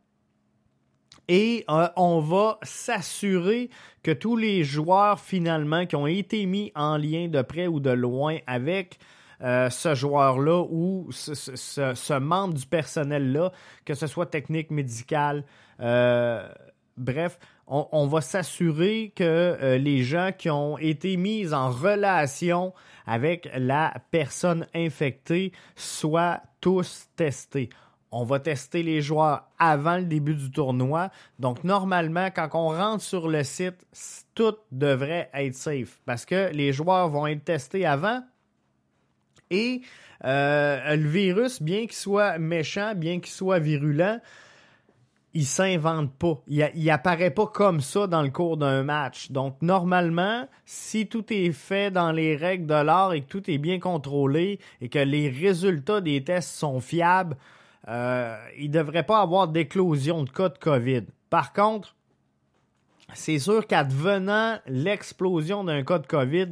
et 1.27 1.65
euh, 1.69 1.87
on 1.95 2.19
va 2.19 2.59
s'assurer 2.61 3.69
que 4.03 4.11
tous 4.11 4.37
les 4.37 4.63
joueurs 4.63 5.19
finalement 5.19 5.85
qui 5.85 5.95
ont 5.95 6.07
été 6.07 6.45
mis 6.45 6.71
en 6.75 6.97
lien 6.97 7.27
de 7.27 7.41
près 7.41 7.67
ou 7.67 7.79
de 7.79 7.89
loin 7.89 8.37
avec 8.45 8.99
euh, 9.41 9.69
ce 9.69 9.95
joueur-là 9.95 10.63
ou 10.69 11.07
ce, 11.11 12.19
membre 12.19 12.53
du 12.53 12.65
personnel-là, 12.65 13.51
que 13.85 13.93
ce 13.93 14.07
soit 14.07 14.27
technique, 14.27 14.71
médical, 14.71 15.43
euh, 15.79 16.47
bref, 16.97 17.39
on, 17.67 18.05
va 18.07 18.21
s'assurer 18.21 19.11
que 19.15 19.75
les 19.77 20.03
gens 20.03 20.29
qui 20.37 20.51
ont 20.51 20.77
été 20.77 21.17
mis 21.17 21.51
en 21.51 21.71
relation 21.71 22.73
avec 23.07 23.49
la 23.57 23.91
personne 24.11 24.67
infectée 24.75 25.51
soient 25.75 26.41
tous 26.61 27.07
testés 27.15 27.69
on 28.17 28.23
va 28.23 28.39
tester 28.39 28.81
les 28.81 29.01
joueurs 29.01 29.43
avant 29.59 29.97
le 29.97 30.05
début 30.05 30.35
du 30.35 30.49
tournoi. 30.49 31.09
Donc, 31.37 31.65
normalement, 31.65 32.29
quand 32.33 32.47
on 32.53 32.69
rentre 32.69 33.03
sur 33.03 33.27
le 33.27 33.43
site, 33.43 33.85
tout 34.33 34.55
devrait 34.71 35.29
être 35.33 35.53
safe 35.53 35.99
parce 36.05 36.25
que 36.25 36.49
les 36.53 36.71
joueurs 36.71 37.09
vont 37.09 37.27
être 37.27 37.43
testés 37.43 37.85
avant 37.85 38.21
Et 39.51 39.81
euh, 40.23 40.95
le 40.95 41.07
virus, 41.07 41.61
bien 41.61 41.81
qu'il 41.81 41.93
soit 41.93 42.37
méchant, 42.37 42.93
bien 42.95 43.19
qu'il 43.19 43.31
soit 43.31 43.59
virulent, 43.59 44.19
il 45.33 45.45
s'invente 45.45 46.13
pas. 46.13 46.41
Il, 46.47 46.69
il 46.75 46.89
apparaît 46.89 47.29
pas 47.29 47.47
comme 47.47 47.81
ça 47.81 48.07
dans 48.07 48.21
le 48.21 48.29
cours 48.29 48.57
d'un 48.57 48.83
match. 48.83 49.31
Donc, 49.31 49.61
normalement, 49.61 50.47
si 50.65 51.07
tout 51.07 51.25
est 51.31 51.51
fait 51.51 51.91
dans 51.91 52.11
les 52.11 52.35
règles 52.35 52.65
de 52.65 52.73
l'art 52.73 53.13
et 53.13 53.21
que 53.21 53.27
tout 53.27 53.51
est 53.51 53.57
bien 53.57 53.79
contrôlé 53.79 54.59
et 54.81 54.89
que 54.89 54.99
les 54.99 55.29
résultats 55.29 55.99
des 55.99 56.23
tests 56.23 56.55
sont 56.55 56.79
fiables, 56.79 57.35
euh, 57.87 58.35
il 58.57 58.69
ne 58.69 58.73
devrait 58.73 59.03
pas 59.03 59.21
avoir 59.21 59.49
d'éclosion 59.49 60.23
de 60.23 60.29
cas 60.29 60.49
de 60.49 60.57
COVID. 60.57 61.03
Par 61.29 61.53
contre, 61.53 61.95
c'est 63.13 63.39
sûr 63.39 63.67
qu'advenant 63.67 64.57
l'explosion 64.67 65.63
d'un 65.63 65.83
cas 65.83 65.99
de 65.99 66.07
COVID, 66.07 66.51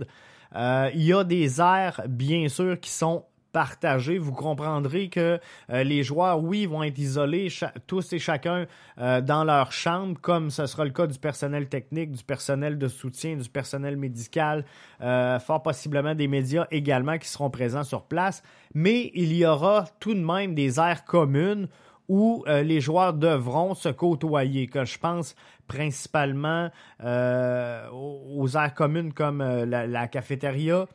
euh, 0.55 0.89
il 0.93 1.03
y 1.03 1.13
a 1.13 1.23
des 1.23 1.59
airs, 1.61 2.01
bien 2.07 2.47
sûr, 2.49 2.79
qui 2.79 2.89
sont 2.89 3.25
partagé, 3.51 4.17
vous 4.17 4.31
comprendrez 4.31 5.09
que 5.09 5.39
euh, 5.69 5.83
les 5.83 6.01
joueurs, 6.01 6.43
oui, 6.43 6.65
vont 6.65 6.81
être 6.81 6.97
isolés 6.97 7.49
tous 7.85 8.11
et 8.13 8.17
chacun 8.17 8.65
euh, 8.97 9.21
dans 9.21 9.43
leur 9.43 9.71
chambre, 9.71 10.19
comme 10.19 10.49
ce 10.49 10.65
sera 10.65 10.85
le 10.85 10.89
cas 10.89 11.05
du 11.05 11.19
personnel 11.19 11.69
technique, 11.69 12.13
du 12.13 12.23
personnel 12.23 12.79
de 12.79 12.87
soutien, 12.87 13.35
du 13.35 13.47
personnel 13.47 13.95
médical, 13.95 14.65
fort 14.99 15.61
possiblement 15.61 16.15
des 16.15 16.27
médias 16.27 16.65
également 16.71 17.19
qui 17.19 17.27
seront 17.27 17.51
présents 17.51 17.83
sur 17.83 18.05
place. 18.05 18.41
Mais 18.73 19.11
il 19.13 19.31
y 19.33 19.45
aura 19.45 19.85
tout 19.99 20.15
de 20.15 20.19
même 20.19 20.55
des 20.55 20.79
aires 20.79 21.05
communes 21.05 21.67
où 22.09 22.43
les 22.47 22.81
joueurs 22.81 23.13
devront 23.13 23.75
se 23.75 23.89
côtoyer, 23.89 24.67
que 24.67 24.85
je 24.85 24.99
pense 24.99 25.35
principalement 25.67 26.69
aux 27.01 28.47
aires 28.55 28.73
communes 28.75 29.13
comme 29.13 29.41
la, 29.41 29.87
la 29.87 30.07
cafétéria, 30.07 30.85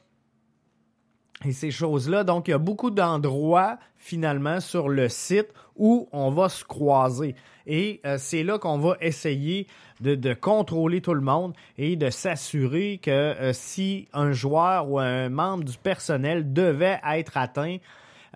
et 1.44 1.52
ces 1.52 1.70
choses-là. 1.70 2.24
Donc, 2.24 2.48
il 2.48 2.52
y 2.52 2.54
a 2.54 2.58
beaucoup 2.58 2.90
d'endroits, 2.90 3.78
finalement, 3.96 4.60
sur 4.60 4.88
le 4.88 5.08
site 5.08 5.48
où 5.76 6.08
on 6.12 6.30
va 6.30 6.48
se 6.48 6.64
croiser. 6.64 7.34
Et 7.66 8.00
euh, 8.04 8.16
c'est 8.18 8.42
là 8.42 8.58
qu'on 8.58 8.78
va 8.78 8.96
essayer 9.00 9.66
de, 10.00 10.34
contrôler 10.34 11.00
tout 11.00 11.14
le 11.14 11.20
monde 11.20 11.54
et 11.76 11.96
de 11.96 12.10
s'assurer 12.10 12.98
que 13.02 13.10
euh, 13.10 13.52
si 13.52 14.08
un 14.12 14.32
joueur 14.32 14.90
ou 14.90 14.98
un 14.98 15.28
membre 15.28 15.64
du 15.64 15.76
personnel 15.76 16.52
devait 16.52 17.00
être 17.08 17.36
atteint 17.36 17.76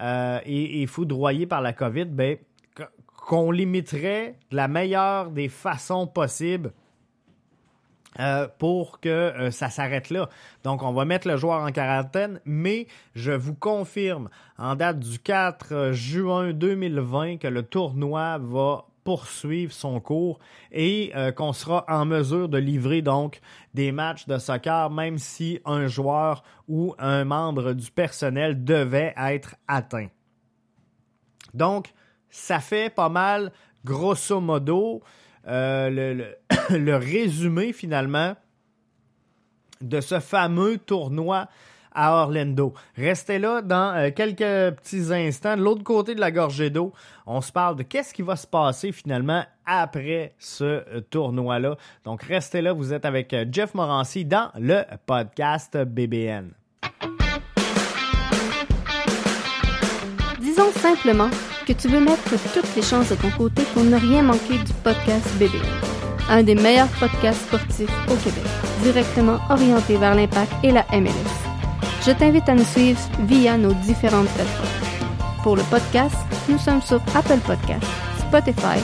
euh, 0.00 0.38
et, 0.45 0.83
et, 0.83 0.87
foudroyé 0.87 1.47
par 1.47 1.61
la 1.61 1.73
COVID, 1.73 2.07
ben, 2.07 2.37
qu'on 3.26 3.50
limiterait 3.50 4.37
de 4.50 4.57
la 4.57 4.69
meilleure 4.69 5.31
des 5.31 5.49
façons 5.49 6.07
possibles 6.07 6.73
euh, 8.21 8.47
pour 8.59 9.00
que 9.00 9.09
euh, 9.09 9.50
ça 9.50 9.71
s'arrête 9.71 10.11
là. 10.11 10.29
Donc, 10.64 10.83
on 10.83 10.93
va 10.93 11.05
mettre 11.05 11.29
le 11.29 11.37
joueur 11.37 11.62
en 11.62 11.71
quarantaine, 11.71 12.41
mais 12.45 12.87
je 13.14 13.33
vous 13.33 13.55
confirme, 13.55 14.29
en 14.59 14.75
date 14.75 14.99
du 14.99 15.19
4 15.19 15.93
juin 15.93 16.52
2020, 16.52 17.38
que 17.38 17.49
le 17.49 17.62
tournoi 17.62 18.38
va 18.38 18.85
poursuivre 19.05 19.73
son 19.73 19.99
cours 19.99 20.38
et 20.71 21.12
euh, 21.17 21.33
qu'on 21.33 21.52
sera 21.52 21.85
en 21.88 22.05
mesure 22.05 22.49
de 22.49 22.59
livrer 22.59 23.02
donc 23.02 23.41
des 23.73 23.93
matchs 23.93 24.26
de 24.26 24.38
soccer, 24.38 24.91
même 24.91 25.19
si 25.19 25.61
un 25.64 25.87
joueur 25.87 26.45
ou 26.69 26.95
un 26.99 27.25
membre 27.25 27.73
du 27.73 27.91
personnel 27.91 28.62
devait 28.62 29.14
être 29.17 29.57
atteint. 29.69 30.09
Donc, 31.55 31.95
ça 32.33 32.59
fait 32.59 32.93
pas 32.93 33.09
mal, 33.09 33.53
grosso 33.85 34.41
modo, 34.41 35.03
le 35.47 36.35
le 36.71 36.97
résumé 36.97 37.73
finalement 37.73 38.35
de 39.81 40.01
ce 40.01 40.21
fameux 40.21 40.79
tournoi 40.79 41.49
à 41.95 42.23
Orlando. 42.23 42.73
Restez 42.97 43.38
là 43.38 43.61
dans 43.61 43.95
euh, 43.95 44.11
quelques 44.11 44.77
petits 44.77 45.12
instants. 45.12 45.57
De 45.57 45.62
l'autre 45.62 45.83
côté 45.83 46.14
de 46.14 46.21
la 46.21 46.31
gorgée 46.31 46.71
d'eau, 46.71 46.92
on 47.27 47.42
se 47.42 47.53
parle 47.53 47.77
de 47.77 47.83
qu'est-ce 47.83 48.14
qui 48.14 48.23
va 48.23 48.37
se 48.37 48.47
passer 48.47 48.92
finalement 48.92 49.45
après 49.66 50.35
ce 50.38 50.64
euh, 50.64 51.01
tournoi-là. 51.11 51.77
Donc 52.05 52.23
restez 52.23 52.62
là, 52.62 52.73
vous 52.73 52.95
êtes 52.95 53.05
avec 53.05 53.35
euh, 53.35 53.45
Jeff 53.51 53.75
Morancy 53.75 54.25
dans 54.25 54.51
le 54.59 54.83
podcast 55.05 55.77
BBN. 55.77 56.53
Disons 60.40 60.73
simplement 60.73 61.31
que 61.66 61.72
tu 61.72 61.88
veux 61.88 62.01
mettre 62.01 62.31
toutes 62.55 62.77
les 62.77 62.83
chances 62.83 63.11
de 63.11 63.14
ton 63.14 63.31
côté 63.31 63.62
pour 63.75 63.85
ne 63.85 63.96
rien 63.96 64.22
manquer 64.22 64.59
du 64.59 64.72
podcast 64.83 65.27
BBN 65.38 65.92
un 66.29 66.42
des 66.42 66.55
meilleurs 66.55 66.88
podcasts 66.98 67.42
sportifs 67.42 67.90
au 68.11 68.14
Québec, 68.16 68.44
directement 68.83 69.38
orienté 69.51 69.96
vers 69.96 70.14
l'impact 70.14 70.53
et 70.62 70.72
la 70.72 70.85
MLS. 70.92 71.12
Je 72.07 72.12
t'invite 72.12 72.48
à 72.48 72.55
nous 72.55 72.64
suivre 72.64 72.98
via 73.27 73.57
nos 73.57 73.75
différentes 73.75 74.29
plateformes. 74.29 74.68
Pour 75.42 75.57
le 75.57 75.62
podcast, 75.64 76.16
nous 76.48 76.59
sommes 76.59 76.83
sur 76.83 77.01
Apple 77.14 77.38
Podcasts, 77.46 77.87
Spotify, 78.18 78.81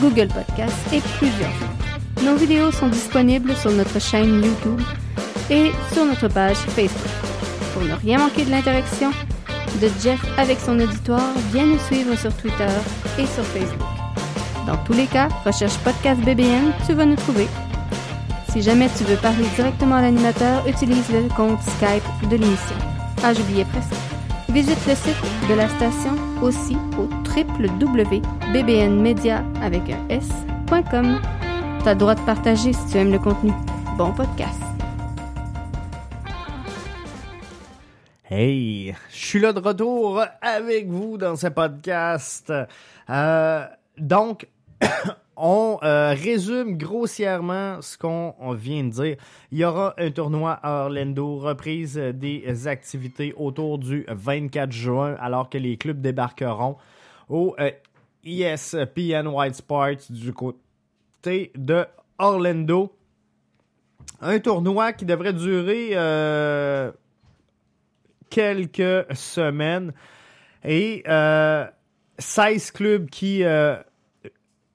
Google 0.00 0.28
Podcasts 0.28 0.92
et 0.92 1.00
plusieurs 1.18 1.50
Nos 2.24 2.36
vidéos 2.36 2.72
sont 2.72 2.88
disponibles 2.88 3.56
sur 3.56 3.70
notre 3.70 4.00
chaîne 4.00 4.42
YouTube 4.42 4.80
et 5.50 5.72
sur 5.92 6.04
notre 6.04 6.28
page 6.28 6.56
Facebook. 6.56 7.10
Pour 7.72 7.82
ne 7.82 7.94
rien 7.94 8.18
manquer 8.18 8.44
de 8.44 8.50
l'interaction 8.50 9.10
de 9.80 9.88
Jeff 10.02 10.20
avec 10.38 10.60
son 10.60 10.78
auditoire, 10.78 11.32
viens 11.52 11.66
nous 11.66 11.78
suivre 11.78 12.16
sur 12.16 12.34
Twitter 12.36 12.68
et 13.18 13.26
sur 13.26 13.44
Facebook. 13.44 13.88
Dans 14.66 14.76
tous 14.84 14.92
les 14.92 15.06
cas, 15.06 15.28
recherche 15.44 15.76
Podcast 15.78 16.20
BBN, 16.20 16.72
tu 16.86 16.94
vas 16.94 17.04
nous 17.04 17.16
trouver. 17.16 17.48
Si 18.50 18.62
jamais 18.62 18.88
tu 18.96 19.04
veux 19.04 19.16
parler 19.16 19.46
directement 19.56 19.96
à 19.96 20.02
l'animateur, 20.02 20.66
utilise 20.68 21.08
le 21.10 21.28
compte 21.34 21.60
Skype 21.62 22.28
de 22.28 22.36
l'émission. 22.36 22.76
Ah, 23.24 23.32
j'oubliais 23.32 23.64
presque. 23.64 23.94
Visite 24.48 24.86
le 24.86 24.94
site 24.94 25.16
de 25.48 25.54
la 25.54 25.68
station 25.68 26.14
aussi 26.42 26.76
au 26.98 27.08
www.bbnmedia 27.24 28.22
avec 29.62 29.82
un 29.90 30.06
s.com. 30.10 31.20
T'as 31.84 31.94
droit 31.94 32.14
de 32.14 32.20
partager 32.20 32.72
si 32.72 32.86
tu 32.90 32.98
aimes 32.98 33.12
le 33.12 33.18
contenu. 33.18 33.52
Bon 33.96 34.12
podcast. 34.12 34.71
Hey, 38.34 38.94
je 39.10 39.26
suis 39.26 39.40
là 39.40 39.52
de 39.52 39.60
retour 39.60 40.24
avec 40.40 40.88
vous 40.88 41.18
dans 41.18 41.36
ce 41.36 41.48
podcast. 41.48 42.50
Euh, 43.10 43.66
donc, 43.98 44.48
on 45.36 45.78
euh, 45.82 46.14
résume 46.14 46.78
grossièrement 46.78 47.82
ce 47.82 47.98
qu'on 47.98 48.54
vient 48.54 48.84
de 48.84 48.88
dire. 48.88 49.16
Il 49.50 49.58
y 49.58 49.66
aura 49.66 49.92
un 49.98 50.10
tournoi 50.10 50.52
à 50.52 50.84
Orlando, 50.84 51.40
reprise 51.40 51.98
des 51.98 52.66
activités 52.66 53.34
autour 53.36 53.76
du 53.76 54.06
24 54.08 54.72
juin, 54.72 55.14
alors 55.20 55.50
que 55.50 55.58
les 55.58 55.76
clubs 55.76 56.00
débarqueront 56.00 56.78
au 57.28 57.54
ESPN 58.24 59.26
euh, 59.26 59.30
White 59.30 59.56
Sports 59.56 60.08
du 60.08 60.32
côté 60.32 61.52
de 61.54 61.84
Orlando. 62.16 62.96
Un 64.22 64.38
tournoi 64.38 64.94
qui 64.94 65.04
devrait 65.04 65.34
durer 65.34 65.90
quelques 68.32 69.04
semaines 69.14 69.92
et 70.64 71.04
16 72.18 72.70
clubs 72.70 73.10
qui 73.10 73.44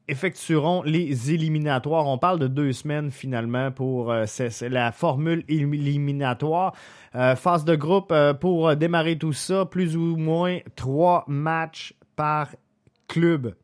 effectueront 0.07 0.83
les 0.83 1.33
éliminatoires. 1.33 2.07
On 2.07 2.17
parle 2.17 2.39
de 2.39 2.47
deux 2.47 2.71
semaines 2.71 3.11
finalement 3.11 3.71
pour 3.71 4.11
euh, 4.11 4.25
la 4.61 4.91
formule 4.91 5.43
éliminatoire. 5.47 6.73
Euh, 7.15 7.35
phase 7.35 7.65
de 7.65 7.75
groupe 7.75 8.11
euh, 8.11 8.33
pour 8.33 8.75
démarrer 8.75 9.17
tout 9.17 9.33
ça, 9.33 9.65
plus 9.65 9.97
ou 9.97 10.15
moins 10.15 10.59
trois 10.75 11.23
matchs 11.27 11.93
par 12.15 12.49
club. 13.07 13.55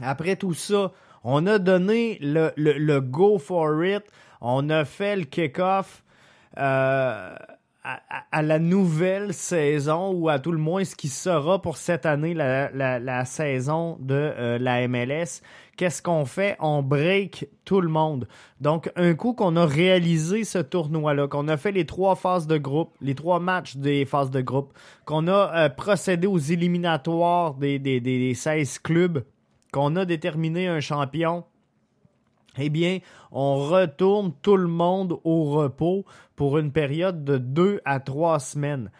Après 0.00 0.36
tout 0.36 0.54
ça, 0.54 0.92
on 1.24 1.46
a 1.46 1.58
donné 1.58 2.18
le, 2.20 2.52
le, 2.56 3.00
go 3.00 3.38
for 3.38 3.84
it. 3.84 4.04
On 4.40 4.68
a 4.70 4.84
fait 4.84 5.16
le 5.16 5.24
kick-off 5.24 6.02
à, 8.32 8.42
la 8.42 8.58
nouvelle 8.58 9.32
saison 9.32 10.10
ou 10.12 10.28
à 10.28 10.38
tout 10.38 10.50
le 10.50 10.58
moins 10.58 10.84
ce 10.84 10.96
qui 10.96 11.08
sera 11.08 11.62
pour 11.62 11.76
cette 11.76 12.04
année 12.04 12.34
la, 12.34 13.24
saison 13.24 13.96
de 14.00 14.14
euh, 14.14 14.58
la 14.58 14.88
MLS. 14.88 15.42
Qu'est-ce 15.76 16.02
qu'on 16.02 16.24
fait? 16.24 16.56
On 16.58 16.82
break 16.82 17.48
tout 17.64 17.80
le 17.80 17.88
monde. 17.88 18.26
Donc, 18.60 18.90
un 18.96 19.14
coup 19.14 19.34
qu'on 19.34 19.56
a 19.56 19.66
réalisé 19.66 20.44
ce 20.44 20.58
tournoi-là, 20.58 21.28
qu'on 21.28 21.48
a 21.48 21.56
fait 21.56 21.72
les 21.72 21.86
trois 21.86 22.16
phases 22.16 22.46
de 22.46 22.56
groupe, 22.58 22.96
les 23.00 23.14
trois 23.14 23.40
matchs 23.40 23.76
des 23.76 24.04
phases 24.04 24.30
de 24.30 24.40
groupe, 24.40 24.72
qu'on 25.04 25.28
a 25.28 25.52
euh, 25.54 25.68
procédé 25.68 26.26
aux 26.26 26.38
éliminatoires 26.38 27.54
des, 27.54 27.78
des, 27.78 28.00
des 28.00 28.34
16 28.34 28.80
clubs, 28.80 29.24
qu'on 29.72 29.94
a 29.96 30.04
déterminé 30.04 30.66
un 30.66 30.80
champion, 30.80 31.44
eh 32.58 32.70
bien, 32.70 32.98
on 33.32 33.56
retourne 33.56 34.32
tout 34.42 34.56
le 34.56 34.68
monde 34.68 35.18
au 35.24 35.44
repos 35.44 36.04
pour 36.36 36.58
une 36.58 36.72
période 36.72 37.24
de 37.24 37.38
deux 37.38 37.80
à 37.84 38.00
trois 38.00 38.38
semaines. 38.38 38.90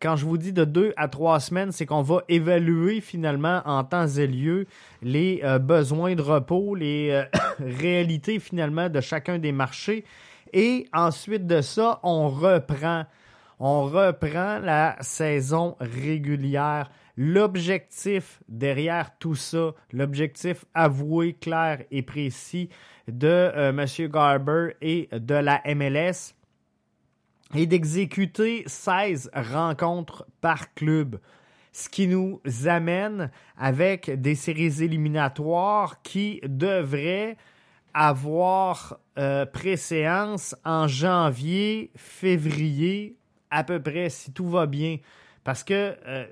Quand 0.00 0.16
je 0.16 0.26
vous 0.26 0.38
dis 0.38 0.52
de 0.52 0.64
deux 0.64 0.92
à 0.96 1.08
trois 1.08 1.40
semaines, 1.40 1.72
c'est 1.72 1.86
qu'on 1.86 2.02
va 2.02 2.22
évaluer 2.28 3.00
finalement 3.00 3.62
en 3.64 3.84
temps 3.84 4.06
et 4.06 4.26
lieu 4.26 4.66
les 5.02 5.40
euh, 5.44 5.58
besoins 5.58 6.14
de 6.14 6.22
repos, 6.22 6.74
les 6.74 7.10
euh, 7.10 7.24
réalités 7.60 8.38
finalement 8.38 8.88
de 8.88 9.00
chacun 9.00 9.38
des 9.38 9.52
marchés. 9.52 10.04
Et 10.52 10.88
ensuite 10.92 11.46
de 11.46 11.60
ça, 11.60 12.00
on 12.02 12.28
reprend. 12.28 13.04
On 13.58 13.84
reprend 13.84 14.58
la 14.58 14.96
saison 15.00 15.76
régulière. 15.80 16.90
L'objectif 17.16 18.40
derrière 18.48 19.16
tout 19.18 19.34
ça, 19.34 19.74
l'objectif 19.92 20.66
avoué, 20.74 21.32
clair 21.32 21.82
et 21.90 22.02
précis 22.02 22.68
de 23.08 23.26
euh, 23.26 23.70
M. 23.70 24.08
Garber 24.10 24.76
et 24.82 25.08
de 25.12 25.34
la 25.34 25.62
MLS 25.74 26.34
est 27.54 27.66
d'exécuter 27.66 28.64
16 28.66 29.30
rencontres 29.34 30.26
par 30.40 30.74
club 30.74 31.18
ce 31.76 31.90
qui 31.90 32.06
nous 32.06 32.40
amène 32.64 33.30
avec 33.58 34.10
des 34.10 34.34
séries 34.34 34.82
éliminatoires 34.82 36.00
qui 36.02 36.40
devraient 36.42 37.36
avoir 37.92 38.98
euh, 39.18 39.44
préséance 39.44 40.56
en 40.64 40.88
janvier, 40.88 41.90
février, 41.94 43.16
à 43.50 43.62
peu 43.62 43.78
près, 43.80 44.08
si 44.08 44.32
tout 44.32 44.48
va 44.48 44.64
bien. 44.64 44.98
Parce 45.44 45.64
que 45.64 45.94
euh, 46.06 46.26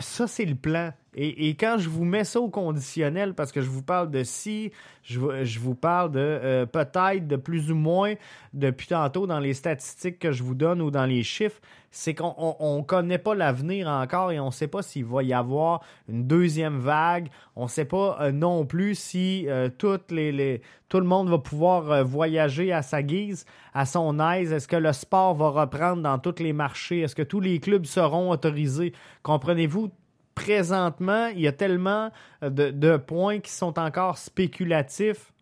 ça, 0.00 0.26
c'est 0.26 0.44
le 0.44 0.54
plan. 0.54 0.92
Et, 1.16 1.50
quand 1.56 1.76
je 1.78 1.88
vous 1.88 2.04
mets 2.04 2.22
ça 2.22 2.40
au 2.40 2.48
conditionnel, 2.48 3.34
parce 3.34 3.50
que 3.50 3.60
je 3.60 3.68
vous 3.68 3.82
parle 3.82 4.10
de 4.10 4.22
si, 4.22 4.70
je, 5.02 5.18
vous 5.58 5.74
parle 5.74 6.12
de 6.12 6.20
euh, 6.20 6.66
peut-être 6.66 7.26
de 7.26 7.34
plus 7.34 7.72
ou 7.72 7.74
moins 7.74 8.14
depuis 8.54 8.86
tantôt 8.86 9.26
dans 9.26 9.40
les 9.40 9.54
statistiques 9.54 10.20
que 10.20 10.30
je 10.30 10.44
vous 10.44 10.54
donne 10.54 10.80
ou 10.80 10.92
dans 10.92 11.06
les 11.06 11.24
chiffres, 11.24 11.60
c'est 11.90 12.14
qu'on 12.14 12.76
ne 12.78 12.82
connaît 12.82 13.18
pas 13.18 13.34
l'avenir 13.34 13.88
encore 13.88 14.30
et 14.30 14.38
on 14.38 14.46
ne 14.46 14.50
sait 14.52 14.68
pas 14.68 14.82
s'il 14.82 15.04
va 15.04 15.24
y 15.24 15.32
avoir 15.32 15.80
une 16.08 16.28
deuxième 16.28 16.78
vague. 16.78 17.28
On 17.56 17.64
ne 17.64 17.68
sait 17.68 17.86
pas 17.86 18.16
euh, 18.20 18.30
non 18.30 18.64
plus 18.64 18.94
si 18.96 19.46
euh, 19.48 19.68
tout 19.68 19.98
le 20.08 21.06
monde 21.06 21.28
va 21.28 21.38
pouvoir 21.38 22.04
voyager 22.04 22.72
à 22.72 22.82
sa 22.82 23.02
guise, 23.02 23.46
à 23.74 23.84
son 23.84 24.20
aise. 24.20 24.52
Est-ce 24.52 24.68
que 24.68 24.76
le 24.76 24.92
sport 24.92 25.34
va 25.34 25.48
reprendre 25.48 26.02
dans 26.02 26.20
tous 26.20 26.40
les 26.40 26.52
marchés? 26.52 27.00
Est-ce 27.00 27.16
que 27.16 27.22
tous 27.22 27.40
les 27.40 27.58
clubs 27.58 27.84
seront 27.84 28.30
autorisés? 28.30 28.92
Comprenez-vous? 29.24 29.90
Présentement, 30.34 31.26
il 31.28 31.40
y 31.40 31.48
a 31.48 31.52
tellement 31.52 32.10
euh, 32.42 32.50
de, 32.50 32.96
points 32.96 33.40
qui 33.40 33.50
sont 33.50 33.78
encore 33.78 34.18
spéculatifs. 34.18 35.32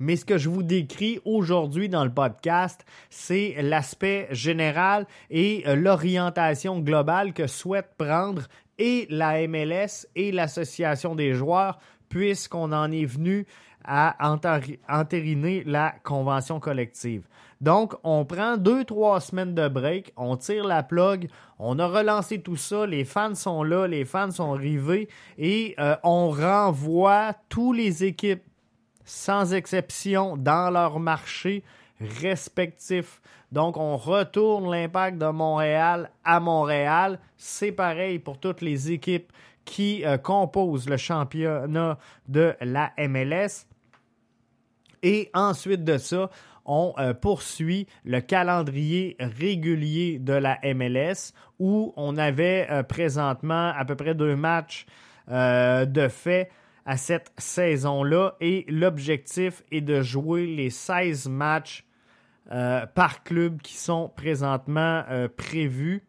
Mais 0.00 0.16
ce 0.16 0.24
que 0.24 0.38
je 0.38 0.48
vous 0.48 0.62
décris 0.62 1.20
aujourd'hui 1.24 1.88
dans 1.88 2.04
le 2.04 2.12
podcast, 2.12 2.84
c'est 3.10 3.54
l'aspect 3.62 4.26
général 4.32 5.06
et 5.30 5.62
euh, 5.66 5.76
l'orientation 5.76 6.80
globale 6.80 7.32
que 7.32 7.46
souhaite 7.46 7.90
prendre 7.96 8.42
et 8.78 9.06
la 9.08 9.46
MLS 9.46 10.06
et 10.16 10.32
l'association 10.32 11.14
des 11.14 11.32
joueurs, 11.34 11.78
puisqu'on 12.08 12.72
en 12.72 12.90
est 12.90 13.04
venu 13.04 13.46
à 13.84 14.16
entériner 14.88 15.62
la 15.64 15.94
convention 16.02 16.60
collective. 16.60 17.22
Donc, 17.60 17.94
on 18.02 18.24
prend 18.24 18.56
deux, 18.56 18.84
trois 18.84 19.20
semaines 19.20 19.54
de 19.54 19.68
break, 19.68 20.12
on 20.16 20.36
tire 20.36 20.64
la 20.64 20.82
plug, 20.82 21.28
on 21.58 21.78
a 21.78 21.86
relancé 21.86 22.40
tout 22.40 22.56
ça, 22.56 22.86
les 22.86 23.04
fans 23.04 23.34
sont 23.34 23.62
là, 23.62 23.86
les 23.86 24.04
fans 24.04 24.30
sont 24.30 24.52
rivés 24.52 25.08
et 25.38 25.74
euh, 25.78 25.96
on 26.02 26.30
renvoie 26.30 27.32
tous 27.48 27.72
les 27.72 28.04
équipes, 28.04 28.42
sans 29.04 29.54
exception, 29.54 30.36
dans 30.36 30.70
leur 30.70 30.98
marché 30.98 31.62
respectif. 32.20 33.22
Donc, 33.52 33.76
on 33.76 33.96
retourne 33.96 34.70
l'impact 34.70 35.18
de 35.18 35.26
Montréal 35.26 36.10
à 36.24 36.40
Montréal. 36.40 37.18
C'est 37.36 37.72
pareil 37.72 38.18
pour 38.18 38.38
toutes 38.38 38.60
les 38.60 38.90
équipes 38.90 39.32
qui 39.64 40.04
euh, 40.04 40.18
composent 40.18 40.88
le 40.88 40.96
championnat 40.96 41.98
de 42.28 42.54
la 42.60 42.92
MLS. 42.98 43.66
Et 45.04 45.30
ensuite 45.34 45.84
de 45.84 45.98
ça, 45.98 46.30
on 46.64 46.94
euh, 46.98 47.12
poursuit 47.12 47.86
le 48.06 48.20
calendrier 48.20 49.16
régulier 49.20 50.18
de 50.18 50.32
la 50.32 50.58
MLS 50.74 51.34
où 51.58 51.92
on 51.96 52.16
avait 52.16 52.66
euh, 52.70 52.82
présentement 52.82 53.68
à 53.76 53.84
peu 53.84 53.96
près 53.96 54.14
deux 54.14 54.34
matchs 54.34 54.86
euh, 55.30 55.84
de 55.84 56.08
fait 56.08 56.50
à 56.86 56.96
cette 56.96 57.32
saison-là. 57.36 58.36
Et 58.40 58.64
l'objectif 58.66 59.62
est 59.70 59.82
de 59.82 60.00
jouer 60.00 60.46
les 60.46 60.70
16 60.70 61.28
matchs 61.28 61.84
par 62.94 63.22
club 63.24 63.62
qui 63.62 63.74
sont 63.74 64.12
présentement 64.14 65.02
prévus 65.34 66.04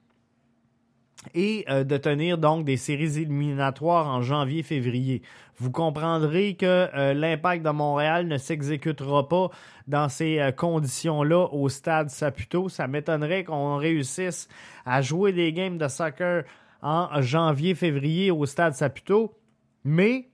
et 1.34 1.66
euh, 1.70 1.84
de 1.84 1.98
tenir 1.98 2.38
donc 2.38 2.66
des 2.66 2.78
séries 2.78 3.20
éliminatoires 3.20 4.08
en 4.08 4.22
janvier-février. 4.22 5.22
Vous 5.58 5.72
comprendrez 5.72 6.56
que 6.56 6.66
euh, 6.66 7.14
l'impact 7.14 7.66
de 7.66 7.70
Montréal 7.70 8.28
ne 8.28 8.38
s'exécutera 8.38 9.28
pas 9.28 9.50
dans 9.88 10.10
ces 10.10 10.40
euh, 10.40 10.52
conditions-là 10.52 11.48
au 11.52 11.70
stade 11.70 12.10
Saputo. 12.10 12.70
Ça 12.70 12.88
m'étonnerait 12.88 13.44
qu'on 13.44 13.78
réussisse 13.78 14.48
à 14.86 15.02
jouer 15.02 15.32
des 15.34 15.54
games 15.54 15.78
de 15.78 15.88
soccer 15.88 16.44
en 16.82 17.22
janvier-février 17.22 18.32
au 18.32 18.46
stade 18.46 18.74
Saputo. 18.74 19.34
Mais 19.84 20.30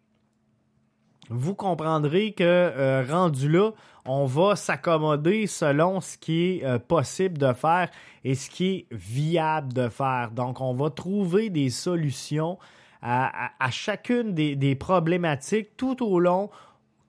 vous 1.29 1.55
comprendrez 1.55 2.33
que 2.33 3.09
rendu 3.09 3.49
là, 3.49 3.71
on 4.05 4.25
va 4.25 4.55
s'accommoder 4.55 5.47
selon 5.47 6.01
ce 6.01 6.17
qui 6.17 6.57
est 6.57 6.65
euh, 6.65 6.79
possible 6.79 7.37
de 7.37 7.53
faire 7.53 7.89
et 8.23 8.35
ce 8.35 8.49
qui 8.49 8.69
est 8.69 8.85
viable 8.91 9.73
de 9.73 9.89
faire. 9.89 10.31
Donc, 10.31 10.61
on 10.61 10.73
va 10.73 10.89
trouver 10.89 11.49
des 11.49 11.69
solutions 11.69 12.57
à, 13.03 13.49
chacune 13.71 14.35
des, 14.35 14.75
problématiques 14.75 15.75
tout 15.75 16.03
au 16.05 16.19
long 16.19 16.51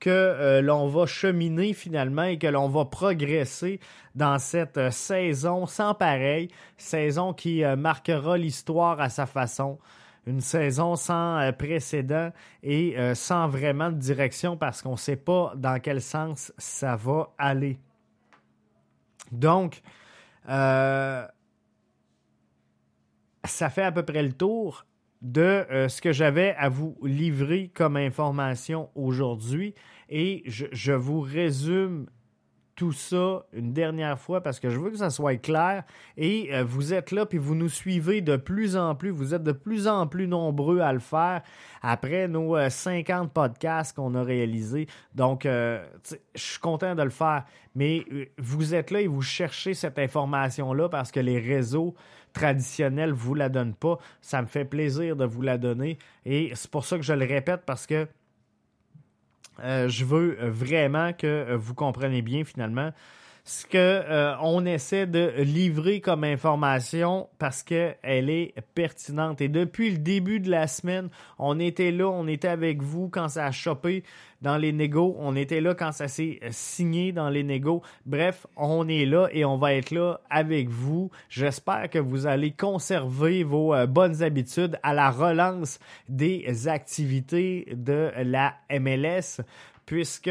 que 0.01 0.09
euh, 0.09 0.63
l'on 0.63 0.89
va 0.89 1.05
cheminer 1.05 1.75
finalement 1.75 2.23
et 2.23 2.39
que 2.39 2.47
l'on 2.47 2.69
va 2.69 2.87
progresser 2.87 3.79
dans 4.15 4.39
cette 4.39 4.91
saison 4.91 5.67
sans 5.67 5.93
pareil, 5.95 6.49
saison 6.79 7.35
qui 7.35 7.63
marquera 7.77 8.39
l'histoire 8.39 9.01
à 9.03 9.11
sa 9.11 9.27
façon 9.27 9.79
une 10.27 10.41
saison 10.41 10.97
sans 10.97 11.39
euh, 11.39 11.53
précédent 11.53 12.31
et 12.63 12.99
euh, 12.99 13.15
sans 13.15 13.49
vraiment 13.49 13.91
de 13.91 13.97
direction 13.97 14.57
parce 14.57 14.83
qu'on 14.83 14.93
ne 14.93 14.97
sait 14.97 15.17
pas 15.17 15.53
dans 15.57 15.81
quel 15.81 16.01
sens 16.01 16.53
ça 16.59 16.97
va 16.97 17.33
aller. 17.39 17.79
Donc, 19.33 19.83
euh, 20.49 21.27
ça 23.45 23.71
fait 23.71 23.83
à 23.83 23.93
peu 23.93 24.05
près 24.05 24.23
le 24.23 24.33
tour 24.33 24.87
de 25.23 25.65
ce 25.89 26.01
que 26.01 26.13
j'avais 26.13 26.53
à 26.57 26.69
vous 26.69 26.97
livrer 27.05 27.71
comme 27.73 27.97
information 27.97 28.91
aujourd'hui 28.97 29.73
et 30.09 30.43
je, 30.47 30.93
vous 30.93 31.21
résume 31.21 32.07
tout 32.75 32.93
ça 32.93 33.45
une 33.53 33.73
dernière 33.73 34.19
fois 34.19 34.43
parce 34.43 34.59
que 34.59 34.71
je 34.71 34.79
veux 34.79 34.91
que 34.91 34.97
ça 34.97 35.11
soit 35.11 35.37
clair. 35.37 35.85
Et 36.17 36.49
euh, 36.53 36.65
vous 36.65 36.95
êtes 36.95 37.11
là, 37.11 37.27
puis 37.27 37.39
vous 37.39 37.55
nous 37.55 37.69
suivez 37.69 38.21
de 38.21 38.37
plus 38.37 38.77
en 38.77 38.95
plus. 38.95 39.11
Vous 39.11 39.35
êtes 39.35 39.43
de 39.43 39.53
plus 39.53 39.87
en 39.89 40.07
plus 40.07 40.27
nombreux 40.27 40.81
à 40.81 40.93
le 40.93 40.99
faire 40.99 41.43
après 41.83 42.29
nos 42.29 42.57
50 42.69 43.27
euh, 43.27 43.31
podcasts 43.33 43.97
qu'on 43.97 44.15
a 44.15 44.23
réalisés. 44.23 44.87
Donc, 45.15 45.45
euh, 45.47 45.85
je 46.35 46.41
suis 46.41 46.61
content 46.61 46.95
de 46.95 47.03
le 47.03 47.11
faire. 47.11 47.45
Mais 47.75 48.05
vous 48.39 48.75
êtes 48.75 48.91
là 48.91 49.01
et 49.01 49.07
vous 49.07 49.23
cherchez 49.23 49.73
cette 49.73 49.99
information-là 49.99 50.91
parce 50.91 51.11
que 51.11 51.21
les 51.21 51.39
réseaux 51.39 51.95
traditionnels 52.35 53.13
vous 53.13 53.35
la 53.35 53.49
donnent 53.49 53.75
pas. 53.75 53.99
Ça 54.21 54.43
me 54.43 54.47
fait 54.47 54.65
plaisir 54.65 55.17
de 55.17 55.25
vous 55.25 55.41
la 55.41 55.57
donner. 55.57 55.99
Et 56.27 56.53
c'est 56.55 56.71
pour 56.71 56.85
ça 56.85 56.97
que 56.97 57.03
je 57.03 57.15
le 57.15 57.27
répète 57.27 57.63
parce 57.65 57.87
que 57.87 58.07
je 59.59 60.05
veux 60.05 60.37
vraiment 60.41 61.13
que 61.13 61.27
euh, 61.27 61.57
vous 61.57 61.75
compreniez 61.75 62.23
bien 62.23 62.45
finalement 62.45 62.91
ce 63.45 63.67
que 63.67 63.77
euh, 63.77 64.37
on 64.41 64.65
essaie 64.65 65.07
de 65.07 65.33
livrer 65.39 66.01
comme 66.01 66.23
information 66.23 67.29
parce 67.39 67.65
qu'elle 67.65 68.31
est 68.31 68.55
pertinente. 68.75 69.41
Et 69.41 69.49
depuis 69.49 69.91
le 69.91 69.99
début 69.99 70.39
de 70.39 70.49
la 70.49 70.69
semaine, 70.69 71.09
on 71.39 71.59
était 71.59 71.91
là, 71.91 72.09
on 72.09 72.29
était 72.29 72.49
avec 72.49 72.83
vous 72.83 73.09
quand 73.09 73.29
ça 73.29 73.47
a 73.47 73.51
chopé 73.51 74.05
dans 74.43 74.57
les 74.57 74.73
négos, 74.73 75.17
on 75.19 75.37
était 75.37 75.61
là 75.61 75.75
quand 75.75 75.93
ça 75.93 76.09
s'est 76.09 76.41
signé 76.51 77.13
dans 77.13 77.31
les 77.31 77.43
négos. 77.43 77.83
Bref, 78.07 78.47
on 78.57 78.89
est 78.89 79.07
là 79.07 79.29
et 79.33 79.45
on 79.45 79.57
va 79.57 79.75
être 79.75 79.91
là 79.91 80.21
avec 80.31 80.69
vous. 80.69 81.11
J'espère 81.29 81.91
que 81.91 81.99
vous 81.99 82.27
allez 82.27 82.53
conserver 82.53 83.45
vos 83.45 83.75
bonnes 83.87 84.23
habitudes 84.23 84.79
à 84.83 84.95
la 84.95 85.11
relance 85.11 85.79
des 86.09 86.69
activités 86.69 87.69
de 87.73 88.11
la 88.25 88.55
MLS 88.71 89.43
puisque 89.87 90.31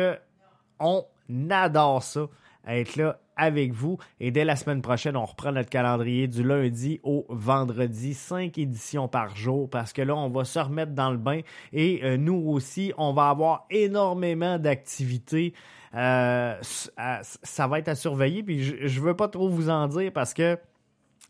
on 0.80 1.06
adore 1.50 2.04
ça 2.04 2.28
être 2.68 2.96
là 2.96 3.20
avec 3.36 3.74
vous. 3.74 3.98
Et 4.20 4.32
dès 4.32 4.46
la 4.46 4.56
semaine 4.56 4.82
prochaine, 4.82 5.18
on 5.18 5.26
reprend 5.26 5.52
notre 5.52 5.70
calendrier 5.70 6.28
du 6.28 6.44
lundi 6.44 7.00
au 7.04 7.26
vendredi, 7.30 8.14
cinq 8.14 8.58
éditions 8.58 9.08
par 9.08 9.36
jour, 9.36 9.70
parce 9.70 9.94
que 9.94 10.02
là, 10.02 10.16
on 10.16 10.30
va 10.30 10.46
se 10.46 10.60
remettre 10.60 10.92
dans 10.92 11.10
le 11.10 11.18
bain. 11.18 11.42
Et 11.74 12.02
euh, 12.04 12.18
nous 12.18 12.44
aussi, 12.48 12.94
on 12.98 13.14
va 13.14 13.30
avoir 13.30 13.66
énormément 13.72 14.60
d'activités. 14.60 15.54
Euh, 15.96 16.56
ça 16.62 17.68
va 17.68 17.80
être 17.80 17.88
à 17.90 17.96
surveiller. 17.96 18.44
Puis 18.44 18.64
je, 18.64 19.00
ne 19.00 19.06
veux 19.06 19.16
pas 19.16 19.28
trop 19.28 19.50
vous 19.50 19.70
en 19.70 19.88
dire 19.88 20.12
parce 20.14 20.34
que 20.34 20.58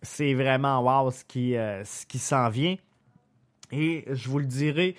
c'est 0.01 0.33
vraiment 0.33 0.81
wow 0.81 1.11
ce 1.11 1.23
qui, 1.23 1.55
euh, 1.55 1.83
ce 1.85 2.05
qui 2.05 2.19
s'en 2.19 2.49
vient. 2.49 2.75
Et 3.71 4.03
je 4.11 4.29
vous 4.29 4.39
le 4.39 4.45
dirai 4.45 4.95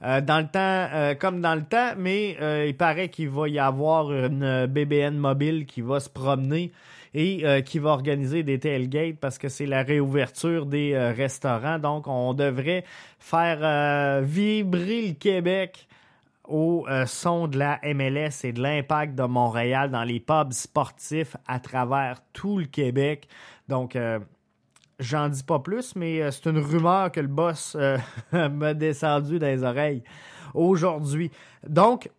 dans 0.00 0.40
le 0.40 0.46
temps, 0.46 1.18
comme 1.18 1.40
dans 1.40 1.54
le 1.54 1.64
temps, 1.64 1.92
mais 1.96 2.36
il 2.68 2.76
paraît 2.76 3.08
qu'il 3.08 3.30
va 3.30 3.48
y 3.48 3.58
avoir 3.58 4.12
une 4.12 4.66
BBN 4.66 5.16
mobile 5.16 5.66
qui 5.66 5.80
va 5.80 6.00
se 6.00 6.10
promener 6.10 6.72
et 7.14 7.62
qui 7.64 7.78
va 7.78 7.90
organiser 7.90 8.42
des 8.42 8.58
tailgates 8.58 9.16
parce 9.18 9.38
que 9.38 9.48
c'est 9.48 9.66
la 9.66 9.82
réouverture 9.82 10.66
des 10.66 10.96
restaurants. 10.96 11.78
Donc, 11.78 12.08
on 12.08 12.34
devrait 12.34 12.84
faire 13.18 14.22
vibrer 14.22 15.08
le 15.08 15.14
Québec 15.14 15.86
au 16.48 16.86
euh, 16.88 17.06
son 17.06 17.48
de 17.48 17.58
la 17.58 17.80
MLS 17.82 18.44
et 18.44 18.52
de 18.52 18.62
l'impact 18.62 19.14
de 19.14 19.24
Montréal 19.24 19.90
dans 19.90 20.04
les 20.04 20.20
pubs 20.20 20.52
sportifs 20.52 21.36
à 21.46 21.58
travers 21.58 22.20
tout 22.32 22.58
le 22.58 22.66
Québec. 22.66 23.28
Donc, 23.68 23.96
euh, 23.96 24.18
j'en 24.98 25.28
dis 25.28 25.42
pas 25.42 25.58
plus, 25.58 25.94
mais 25.96 26.22
euh, 26.22 26.30
c'est 26.30 26.48
une 26.48 26.58
rumeur 26.58 27.10
que 27.12 27.20
le 27.20 27.28
boss 27.28 27.76
m'a 28.32 28.74
descendu 28.74 29.38
dans 29.38 29.46
les 29.46 29.62
oreilles 29.62 30.02
aujourd'hui. 30.54 31.30
Donc, 31.66 32.10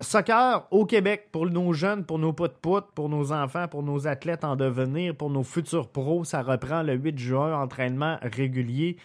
soccer 0.00 0.66
au 0.70 0.86
Québec 0.86 1.28
pour 1.32 1.46
nos 1.46 1.72
jeunes, 1.72 2.04
pour 2.04 2.18
nos 2.18 2.32
potes-poutes, 2.32 2.92
pour 2.94 3.08
nos 3.08 3.32
enfants, 3.32 3.66
pour 3.68 3.82
nos 3.82 4.06
athlètes 4.06 4.44
en 4.44 4.56
devenir, 4.56 5.14
pour 5.14 5.30
nos 5.30 5.42
futurs 5.42 5.88
pros, 5.88 6.24
ça 6.24 6.42
reprend 6.42 6.82
le 6.82 6.94
8 6.94 7.18
juin, 7.18 7.60
entraînement 7.60 8.18
régulier 8.22 8.96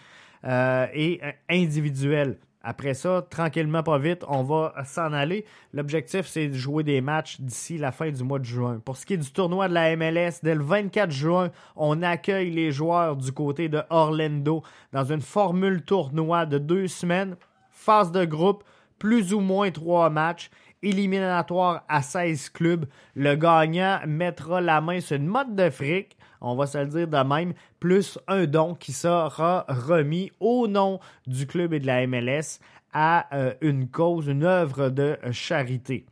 et 0.44 1.20
individuel. 1.50 2.38
Après 2.66 2.94
ça, 2.94 3.26
tranquillement, 3.28 3.82
pas 3.82 3.98
vite, 3.98 4.24
on 4.26 4.42
va 4.42 4.72
s'en 4.86 5.12
aller. 5.12 5.44
L'objectif, 5.74 6.26
c'est 6.26 6.48
de 6.48 6.54
jouer 6.54 6.82
des 6.82 7.02
matchs 7.02 7.38
d'ici 7.38 7.76
la 7.76 7.92
fin 7.92 8.10
du 8.10 8.24
mois 8.24 8.38
de 8.38 8.44
juin. 8.44 8.80
Pour 8.82 8.96
ce 8.96 9.04
qui 9.04 9.12
est 9.12 9.18
du 9.18 9.30
tournoi 9.30 9.68
de 9.68 9.74
la 9.74 9.94
MLS, 9.96 10.40
dès 10.42 10.54
le 10.54 10.64
24 10.64 11.10
juin, 11.10 11.50
on 11.76 12.02
accueille 12.02 12.50
les 12.50 12.72
joueurs 12.72 13.16
du 13.16 13.32
côté 13.32 13.68
de 13.68 13.82
Orlando 13.90 14.62
dans 14.94 15.04
une 15.04 15.20
formule 15.20 15.82
tournoi 15.82 16.46
de 16.46 16.56
deux 16.56 16.88
semaines, 16.88 17.36
phase 17.70 18.10
de 18.10 18.24
groupe, 18.24 18.64
plus 18.98 19.34
ou 19.34 19.40
moins 19.40 19.70
trois 19.70 20.08
matchs 20.08 20.50
éliminatoire 20.82 21.84
à 21.88 22.00
16 22.00 22.48
clubs. 22.48 22.86
Le 23.14 23.34
gagnant 23.34 24.00
mettra 24.06 24.62
la 24.62 24.80
main 24.80 25.00
sur 25.00 25.16
une 25.16 25.26
mode 25.26 25.54
de 25.54 25.68
fric 25.68 26.16
on 26.44 26.56
va 26.56 26.66
se 26.66 26.78
le 26.78 26.86
dire 26.86 27.08
de 27.08 27.28
même, 27.28 27.54
plus 27.80 28.18
un 28.28 28.46
don 28.46 28.74
qui 28.74 28.92
sera 28.92 29.64
remis 29.68 30.30
au 30.40 30.68
nom 30.68 31.00
du 31.26 31.46
club 31.46 31.72
et 31.72 31.80
de 31.80 31.86
la 31.86 32.06
MLS 32.06 32.60
à 32.92 33.34
euh, 33.34 33.54
une 33.60 33.88
cause, 33.88 34.28
une 34.28 34.44
œuvre 34.44 34.90
de 34.90 35.18
charité. 35.32 36.06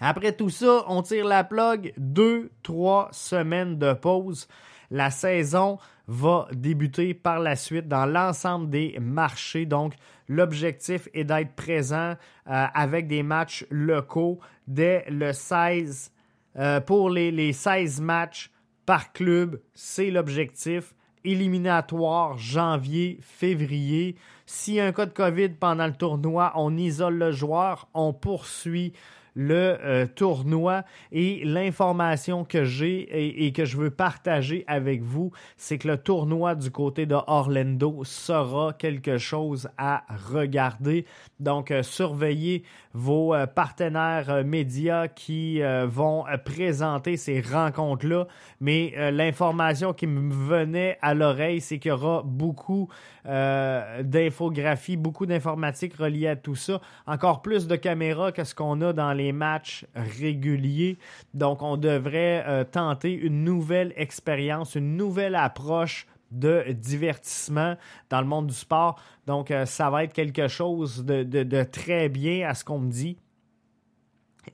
Après 0.00 0.32
tout 0.32 0.48
ça, 0.48 0.84
on 0.88 1.02
tire 1.02 1.26
la 1.26 1.44
plug, 1.44 1.92
deux, 1.98 2.50
trois 2.62 3.08
semaines 3.12 3.78
de 3.78 3.92
pause. 3.92 4.48
La 4.90 5.10
saison 5.10 5.78
va 6.08 6.48
débuter 6.52 7.14
par 7.14 7.38
la 7.38 7.54
suite 7.54 7.86
dans 7.86 8.06
l'ensemble 8.06 8.70
des 8.70 8.98
marchés. 8.98 9.66
Donc, 9.66 9.94
l'objectif 10.26 11.08
est 11.12 11.24
d'être 11.24 11.54
présent 11.54 12.14
euh, 12.48 12.66
avec 12.74 13.06
des 13.06 13.22
matchs 13.22 13.66
locaux 13.70 14.40
dès 14.66 15.04
le 15.08 15.32
16 15.32 16.10
euh, 16.56 16.80
pour 16.80 17.10
les, 17.10 17.30
les 17.30 17.52
16 17.52 18.00
matchs 18.00 18.50
par 18.90 19.12
club, 19.12 19.60
c'est 19.72 20.10
l'objectif. 20.10 20.96
Éliminatoire 21.22 22.36
janvier, 22.38 23.20
février. 23.22 24.16
S'il 24.46 24.74
y 24.74 24.80
a 24.80 24.86
un 24.86 24.90
cas 24.90 25.06
de 25.06 25.12
COVID 25.12 25.50
pendant 25.50 25.86
le 25.86 25.92
tournoi, 25.92 26.52
on 26.56 26.76
isole 26.76 27.14
le 27.14 27.30
joueur, 27.30 27.86
on 27.94 28.12
poursuit 28.12 28.92
le 29.40 29.78
euh, 29.82 30.06
tournoi 30.06 30.82
et 31.12 31.42
l'information 31.46 32.44
que 32.44 32.64
j'ai 32.64 33.46
et, 33.46 33.52
que 33.52 33.64
je 33.64 33.78
veux 33.78 33.90
partager 33.90 34.64
avec 34.66 35.02
vous, 35.02 35.32
c'est 35.56 35.78
que 35.78 35.88
le 35.88 35.96
tournoi 35.96 36.54
du 36.54 36.70
côté 36.70 37.06
de 37.06 37.16
Orlando 37.26 38.04
sera 38.04 38.74
quelque 38.74 39.16
chose 39.16 39.70
à 39.78 40.04
regarder. 40.30 41.06
Donc, 41.40 41.70
euh, 41.70 41.82
surveillez 41.82 42.64
vos 42.92 43.34
euh, 43.34 43.46
partenaires 43.46 44.44
médias 44.44 45.08
qui 45.08 45.62
vont 45.86 46.24
présenter 46.44 47.16
ces 47.16 47.40
rencontres-là. 47.40 48.26
Mais 48.60 49.10
l'information 49.10 49.92
qui 49.94 50.06
me 50.06 50.32
venait 50.32 50.98
à 51.00 51.14
l'oreille, 51.14 51.60
c'est 51.60 51.78
qu'il 51.78 51.90
y 51.90 51.92
aura 51.92 52.22
beaucoup 52.24 52.88
d'infographie, 53.24 54.96
beaucoup 54.96 55.26
d'informatique 55.26 55.94
reliée 55.94 56.28
à 56.28 56.36
tout 56.36 56.54
ça. 56.54 56.80
Encore 57.06 57.42
plus 57.42 57.66
de 57.66 57.76
caméras 57.76 58.32
que 58.32 58.44
ce 58.44 58.54
qu'on 58.54 58.80
a 58.80 58.92
dans 58.92 59.12
les 59.12 59.29
matchs 59.32 59.86
réguliers. 59.94 60.98
Donc, 61.34 61.62
on 61.62 61.76
devrait 61.76 62.44
euh, 62.46 62.64
tenter 62.64 63.12
une 63.12 63.44
nouvelle 63.44 63.92
expérience, 63.96 64.74
une 64.74 64.96
nouvelle 64.96 65.34
approche 65.34 66.06
de 66.30 66.64
divertissement 66.72 67.76
dans 68.08 68.20
le 68.20 68.26
monde 68.26 68.46
du 68.48 68.54
sport. 68.54 69.00
Donc, 69.26 69.50
euh, 69.50 69.66
ça 69.66 69.90
va 69.90 70.04
être 70.04 70.12
quelque 70.12 70.48
chose 70.48 71.04
de, 71.04 71.62
très 71.64 72.08
bien 72.08 72.48
à 72.48 72.54
ce 72.54 72.64
qu'on 72.64 72.78
me 72.78 72.90
dit. 72.90 73.16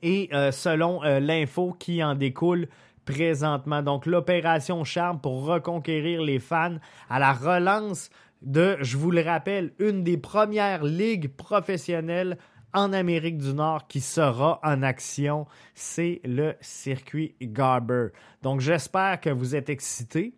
Et 0.01 0.29
euh, 0.33 0.51
selon 0.51 1.01
l'info 1.01 1.75
qui 1.79 2.03
en 2.03 2.13
découle 2.13 2.67
présentement, 3.05 3.81
donc 3.81 4.05
l'opération 4.05 4.83
Charme 4.83 5.19
pour 5.19 5.45
reconquérir 5.45 6.21
les 6.21 6.39
fans 6.39 6.75
à 7.09 7.19
la 7.19 7.31
relance 7.31 8.09
de, 8.41 8.77
je 8.81 8.97
vous 8.97 9.11
le 9.11 9.21
rappelle, 9.21 9.71
une 9.79 10.03
des 10.03 10.17
premières 10.17 10.83
ligues 10.83 11.29
professionnelles 11.29 12.37
en 12.73 12.93
Amérique 12.93 13.37
du 13.37 13.53
Nord 13.53 13.87
qui 13.87 14.01
sera 14.01 14.59
en 14.63 14.83
action, 14.83 15.45
c'est 15.73 16.21
le 16.23 16.55
circuit 16.61 17.35
Garber. 17.41 18.07
Donc 18.41 18.61
j'espère 18.61 19.19
que 19.19 19.29
vous 19.29 19.55
êtes 19.55 19.69
excités, 19.69 20.33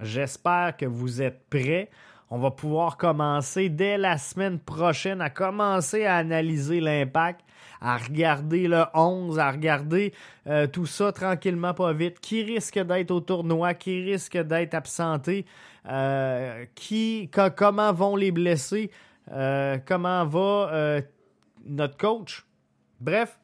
j'espère 0.00 0.76
que 0.76 0.86
vous 0.86 1.22
êtes 1.22 1.48
prêts. 1.48 1.90
On 2.30 2.38
va 2.38 2.50
pouvoir 2.50 2.96
commencer 2.96 3.68
dès 3.68 3.98
la 3.98 4.18
semaine 4.18 4.58
prochaine 4.58 5.20
à 5.20 5.30
commencer 5.30 6.04
à 6.04 6.16
analyser 6.16 6.80
l'impact, 6.80 7.42
à 7.80 7.98
regarder 7.98 8.66
le 8.66 8.84
11, 8.94 9.38
à 9.38 9.50
regarder 9.50 10.12
euh, 10.46 10.66
tout 10.66 10.86
ça 10.86 11.12
tranquillement, 11.12 11.74
pas 11.74 11.92
vite. 11.92 12.18
Qui 12.18 12.42
risque 12.42 12.78
d'être 12.78 13.10
au 13.10 13.20
tournoi, 13.20 13.74
qui 13.74 14.02
risque 14.02 14.38
d'être 14.38 14.74
absenté, 14.74 15.44
euh, 15.88 16.64
qui, 16.74 17.30
comment 17.56 17.92
vont 17.92 18.16
les 18.16 18.32
blessés, 18.32 18.90
euh, 19.30 19.78
comment 19.86 20.24
va 20.24 21.02
notre 21.66 21.96
coach. 21.96 22.44
Bref, 23.00 23.38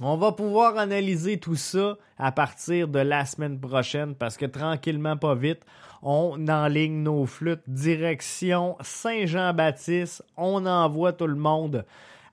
on 0.00 0.16
va 0.16 0.32
pouvoir 0.32 0.78
analyser 0.78 1.38
tout 1.38 1.56
ça 1.56 1.98
à 2.18 2.32
partir 2.32 2.88
de 2.88 3.00
la 3.00 3.26
semaine 3.26 3.60
prochaine 3.60 4.14
parce 4.14 4.36
que 4.36 4.46
tranquillement, 4.46 5.16
pas 5.16 5.34
vite, 5.34 5.60
on 6.02 6.48
enligne 6.48 7.02
nos 7.02 7.26
flûtes 7.26 7.62
direction 7.66 8.76
Saint-Jean-Baptiste. 8.80 10.24
On 10.36 10.64
envoie 10.64 11.12
tout 11.12 11.26
le 11.26 11.34
monde 11.34 11.84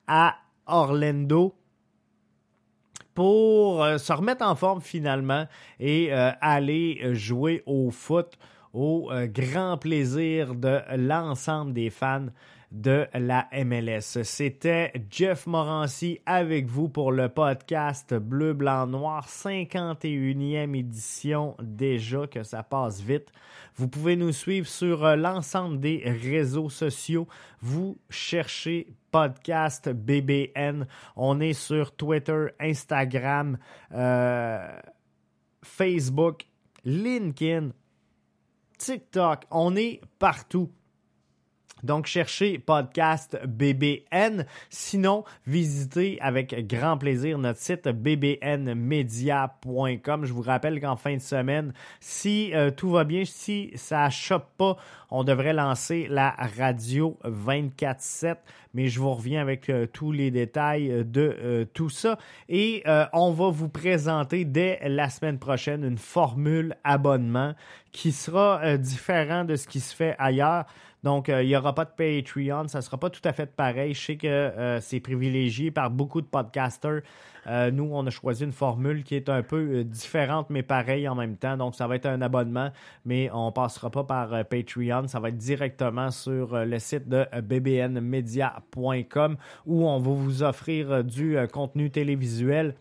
à 0.06 0.36
Orlando 0.66 1.54
pour 3.14 3.82
euh, 3.82 3.98
se 3.98 4.12
remettre 4.12 4.46
en 4.46 4.54
forme 4.54 4.80
finalement 4.80 5.46
et 5.80 6.12
euh, 6.12 6.30
aller 6.40 7.14
jouer 7.14 7.62
au 7.66 7.90
foot 7.90 8.38
au 8.72 9.10
euh, 9.10 9.26
grand 9.26 9.76
plaisir 9.76 10.54
de 10.54 10.80
l'ensemble 10.96 11.72
des 11.72 11.90
fans 11.90 12.26
de 12.70 13.06
la 13.14 13.48
MLS. 13.52 14.22
C'était 14.22 14.92
Jeff 15.10 15.46
Morancy 15.46 16.20
avec 16.26 16.66
vous 16.66 16.88
pour 16.88 17.12
le 17.12 17.28
podcast 17.28 18.14
Bleu, 18.14 18.52
Blanc, 18.52 18.86
Noir, 18.86 19.26
51e 19.26 20.76
édition 20.76 21.56
déjà, 21.62 22.26
que 22.26 22.42
ça 22.42 22.62
passe 22.62 23.00
vite. 23.00 23.32
Vous 23.76 23.88
pouvez 23.88 24.16
nous 24.16 24.32
suivre 24.32 24.66
sur 24.66 25.04
euh, 25.04 25.16
l'ensemble 25.16 25.80
des 25.80 26.02
réseaux 26.04 26.68
sociaux. 26.68 27.26
Vous 27.60 27.96
cherchez 28.10 28.88
podcast 29.10 29.88
BBN. 29.88 30.86
On 31.16 31.40
est 31.40 31.52
sur 31.52 31.92
Twitter, 31.92 32.46
Instagram, 32.60 33.56
euh, 33.92 34.68
Facebook, 35.62 36.44
LinkedIn, 36.84 37.70
TikTok. 38.78 39.44
On 39.50 39.76
est 39.76 40.00
partout. 40.18 40.70
Donc, 41.82 42.06
cherchez 42.06 42.58
podcast 42.58 43.38
BBN. 43.46 44.46
Sinon, 44.70 45.24
visitez 45.46 46.18
avec 46.20 46.66
grand 46.66 46.96
plaisir 46.98 47.38
notre 47.38 47.60
site 47.60 47.88
bbnmedia.com. 47.88 50.24
Je 50.24 50.32
vous 50.32 50.42
rappelle 50.42 50.80
qu'en 50.80 50.96
fin 50.96 51.14
de 51.14 51.20
semaine, 51.20 51.72
si 52.00 52.52
euh, 52.54 52.70
tout 52.70 52.90
va 52.90 53.04
bien, 53.04 53.24
si 53.24 53.70
ça 53.74 54.10
chope 54.10 54.48
pas, 54.56 54.76
on 55.10 55.24
devrait 55.24 55.52
lancer 55.52 56.06
la 56.10 56.34
radio 56.58 57.18
24-7, 57.24 58.36
mais 58.74 58.88
je 58.88 59.00
vous 59.00 59.12
reviens 59.14 59.40
avec 59.40 59.68
euh, 59.70 59.86
tous 59.86 60.12
les 60.12 60.30
détails 60.30 61.04
de 61.04 61.36
euh, 61.40 61.64
tout 61.72 61.88
ça. 61.88 62.18
Et 62.48 62.82
on 63.12 63.32
va 63.32 63.50
vous 63.50 63.68
présenter 63.68 64.44
dès 64.44 64.80
la 64.86 65.08
semaine 65.10 65.38
prochaine 65.38 65.84
une 65.84 65.98
formule 65.98 66.76
abonnement 66.84 67.54
qui 67.92 68.12
sera 68.12 68.76
différent 68.76 69.44
de 69.44 69.56
ce 69.56 69.66
qui 69.66 69.80
se 69.80 69.94
fait 69.94 70.14
ailleurs. 70.18 70.64
Donc, 71.04 71.28
il 71.28 71.46
n'y 71.46 71.56
aura 71.56 71.74
pas 71.74 71.84
de 71.84 71.90
Patreon, 71.90 72.66
ça 72.68 72.78
ne 72.78 72.82
sera 72.82 72.98
pas 72.98 73.08
tout 73.08 73.20
à 73.24 73.32
fait 73.32 73.46
pareil. 73.46 73.94
Je 73.94 74.00
sais 74.00 74.16
que 74.16 74.78
c'est 74.80 75.00
privilégié 75.00 75.70
par 75.70 75.90
beaucoup 75.90 76.20
de 76.20 76.26
podcasters. 76.26 77.02
Nous, 77.70 77.88
on 77.92 78.06
a 78.06 78.10
choisi 78.10 78.44
une 78.44 78.52
formule 78.52 79.04
qui 79.04 79.14
est 79.14 79.28
un 79.28 79.42
peu 79.42 79.84
différente, 79.84 80.50
mais 80.50 80.62
pareille 80.62 81.08
en 81.08 81.14
même 81.14 81.36
temps. 81.36 81.56
Donc, 81.56 81.74
ça 81.74 81.86
va 81.86 81.96
être 81.96 82.06
un 82.06 82.20
abonnement, 82.20 82.70
mais 83.04 83.30
on 83.32 83.52
passera 83.52 83.90
pas 83.90 84.04
par 84.04 84.44
Patreon. 84.44 85.08
Ça 85.08 85.20
va 85.20 85.30
être 85.30 85.38
directement 85.38 86.10
sur 86.10 86.64
le 86.64 86.78
site 86.78 87.08
de 87.08 87.26
bbnmedia.com 87.40 89.36
où 89.66 89.88
on 89.88 89.98
va 89.98 90.10
vous 90.10 90.42
offrir 90.42 91.04
du 91.04 91.36
contenu 91.52 91.90
télévisuel 91.90 92.74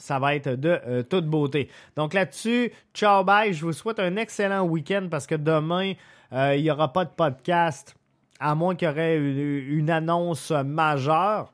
ça 0.00 0.18
va 0.18 0.34
être 0.34 0.50
de 0.50 0.80
euh, 0.86 1.02
toute 1.02 1.26
beauté. 1.26 1.68
Donc 1.96 2.14
là-dessus, 2.14 2.72
ciao 2.94 3.22
bye, 3.22 3.52
je 3.52 3.64
vous 3.64 3.72
souhaite 3.72 4.00
un 4.00 4.16
excellent 4.16 4.62
week-end 4.62 5.08
parce 5.10 5.26
que 5.26 5.34
demain, 5.34 5.92
euh, 6.32 6.56
il 6.56 6.62
n'y 6.62 6.70
aura 6.70 6.92
pas 6.92 7.04
de 7.04 7.10
podcast, 7.10 7.94
à 8.38 8.54
moins 8.54 8.74
qu'il 8.74 8.88
y 8.88 8.90
aurait 8.90 9.16
une, 9.18 9.90
annonce 9.90 10.50
majeure 10.50 11.52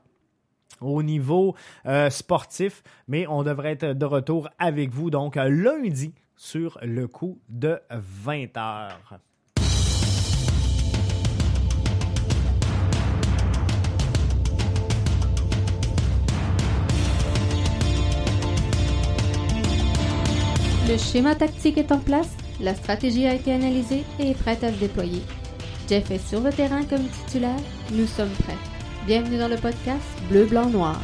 au 0.81 1.03
niveau 1.03 1.55
euh, 1.85 2.09
sportif, 2.09 2.83
mais 3.07 3.27
on 3.27 3.43
devrait 3.43 3.71
être 3.71 3.93
de 3.93 4.05
retour 4.05 4.49
avec 4.59 4.91
vous 4.91 5.09
donc 5.09 5.35
lundi 5.35 6.13
sur 6.35 6.77
le 6.83 7.07
coup 7.07 7.39
de 7.49 7.79
20 7.89 8.57
heures. 8.57 9.19
Le 20.87 20.97
schéma 20.97 21.35
tactique 21.35 21.77
est 21.77 21.91
en 21.91 21.99
place, 21.99 22.29
la 22.61 22.73
stratégie 22.73 23.27
a 23.27 23.33
été 23.33 23.51
analysée 23.51 24.05
et 24.19 24.31
est 24.31 24.39
prête 24.39 24.63
à 24.63 24.71
se 24.71 24.79
déployer. 24.79 25.21
Jeff 25.89 26.09
est 26.11 26.29
sur 26.29 26.39
le 26.39 26.49
terrain 26.51 26.83
comme 26.85 27.05
titulaire, 27.09 27.59
nous 27.91 28.07
sommes 28.07 28.31
prêts. 28.43 28.76
Bienvenue 29.07 29.37
dans 29.37 29.47
le 29.47 29.55
podcast 29.55 30.03
Bleu, 30.29 30.43
Blanc, 30.43 30.65
Noir. 30.65 30.99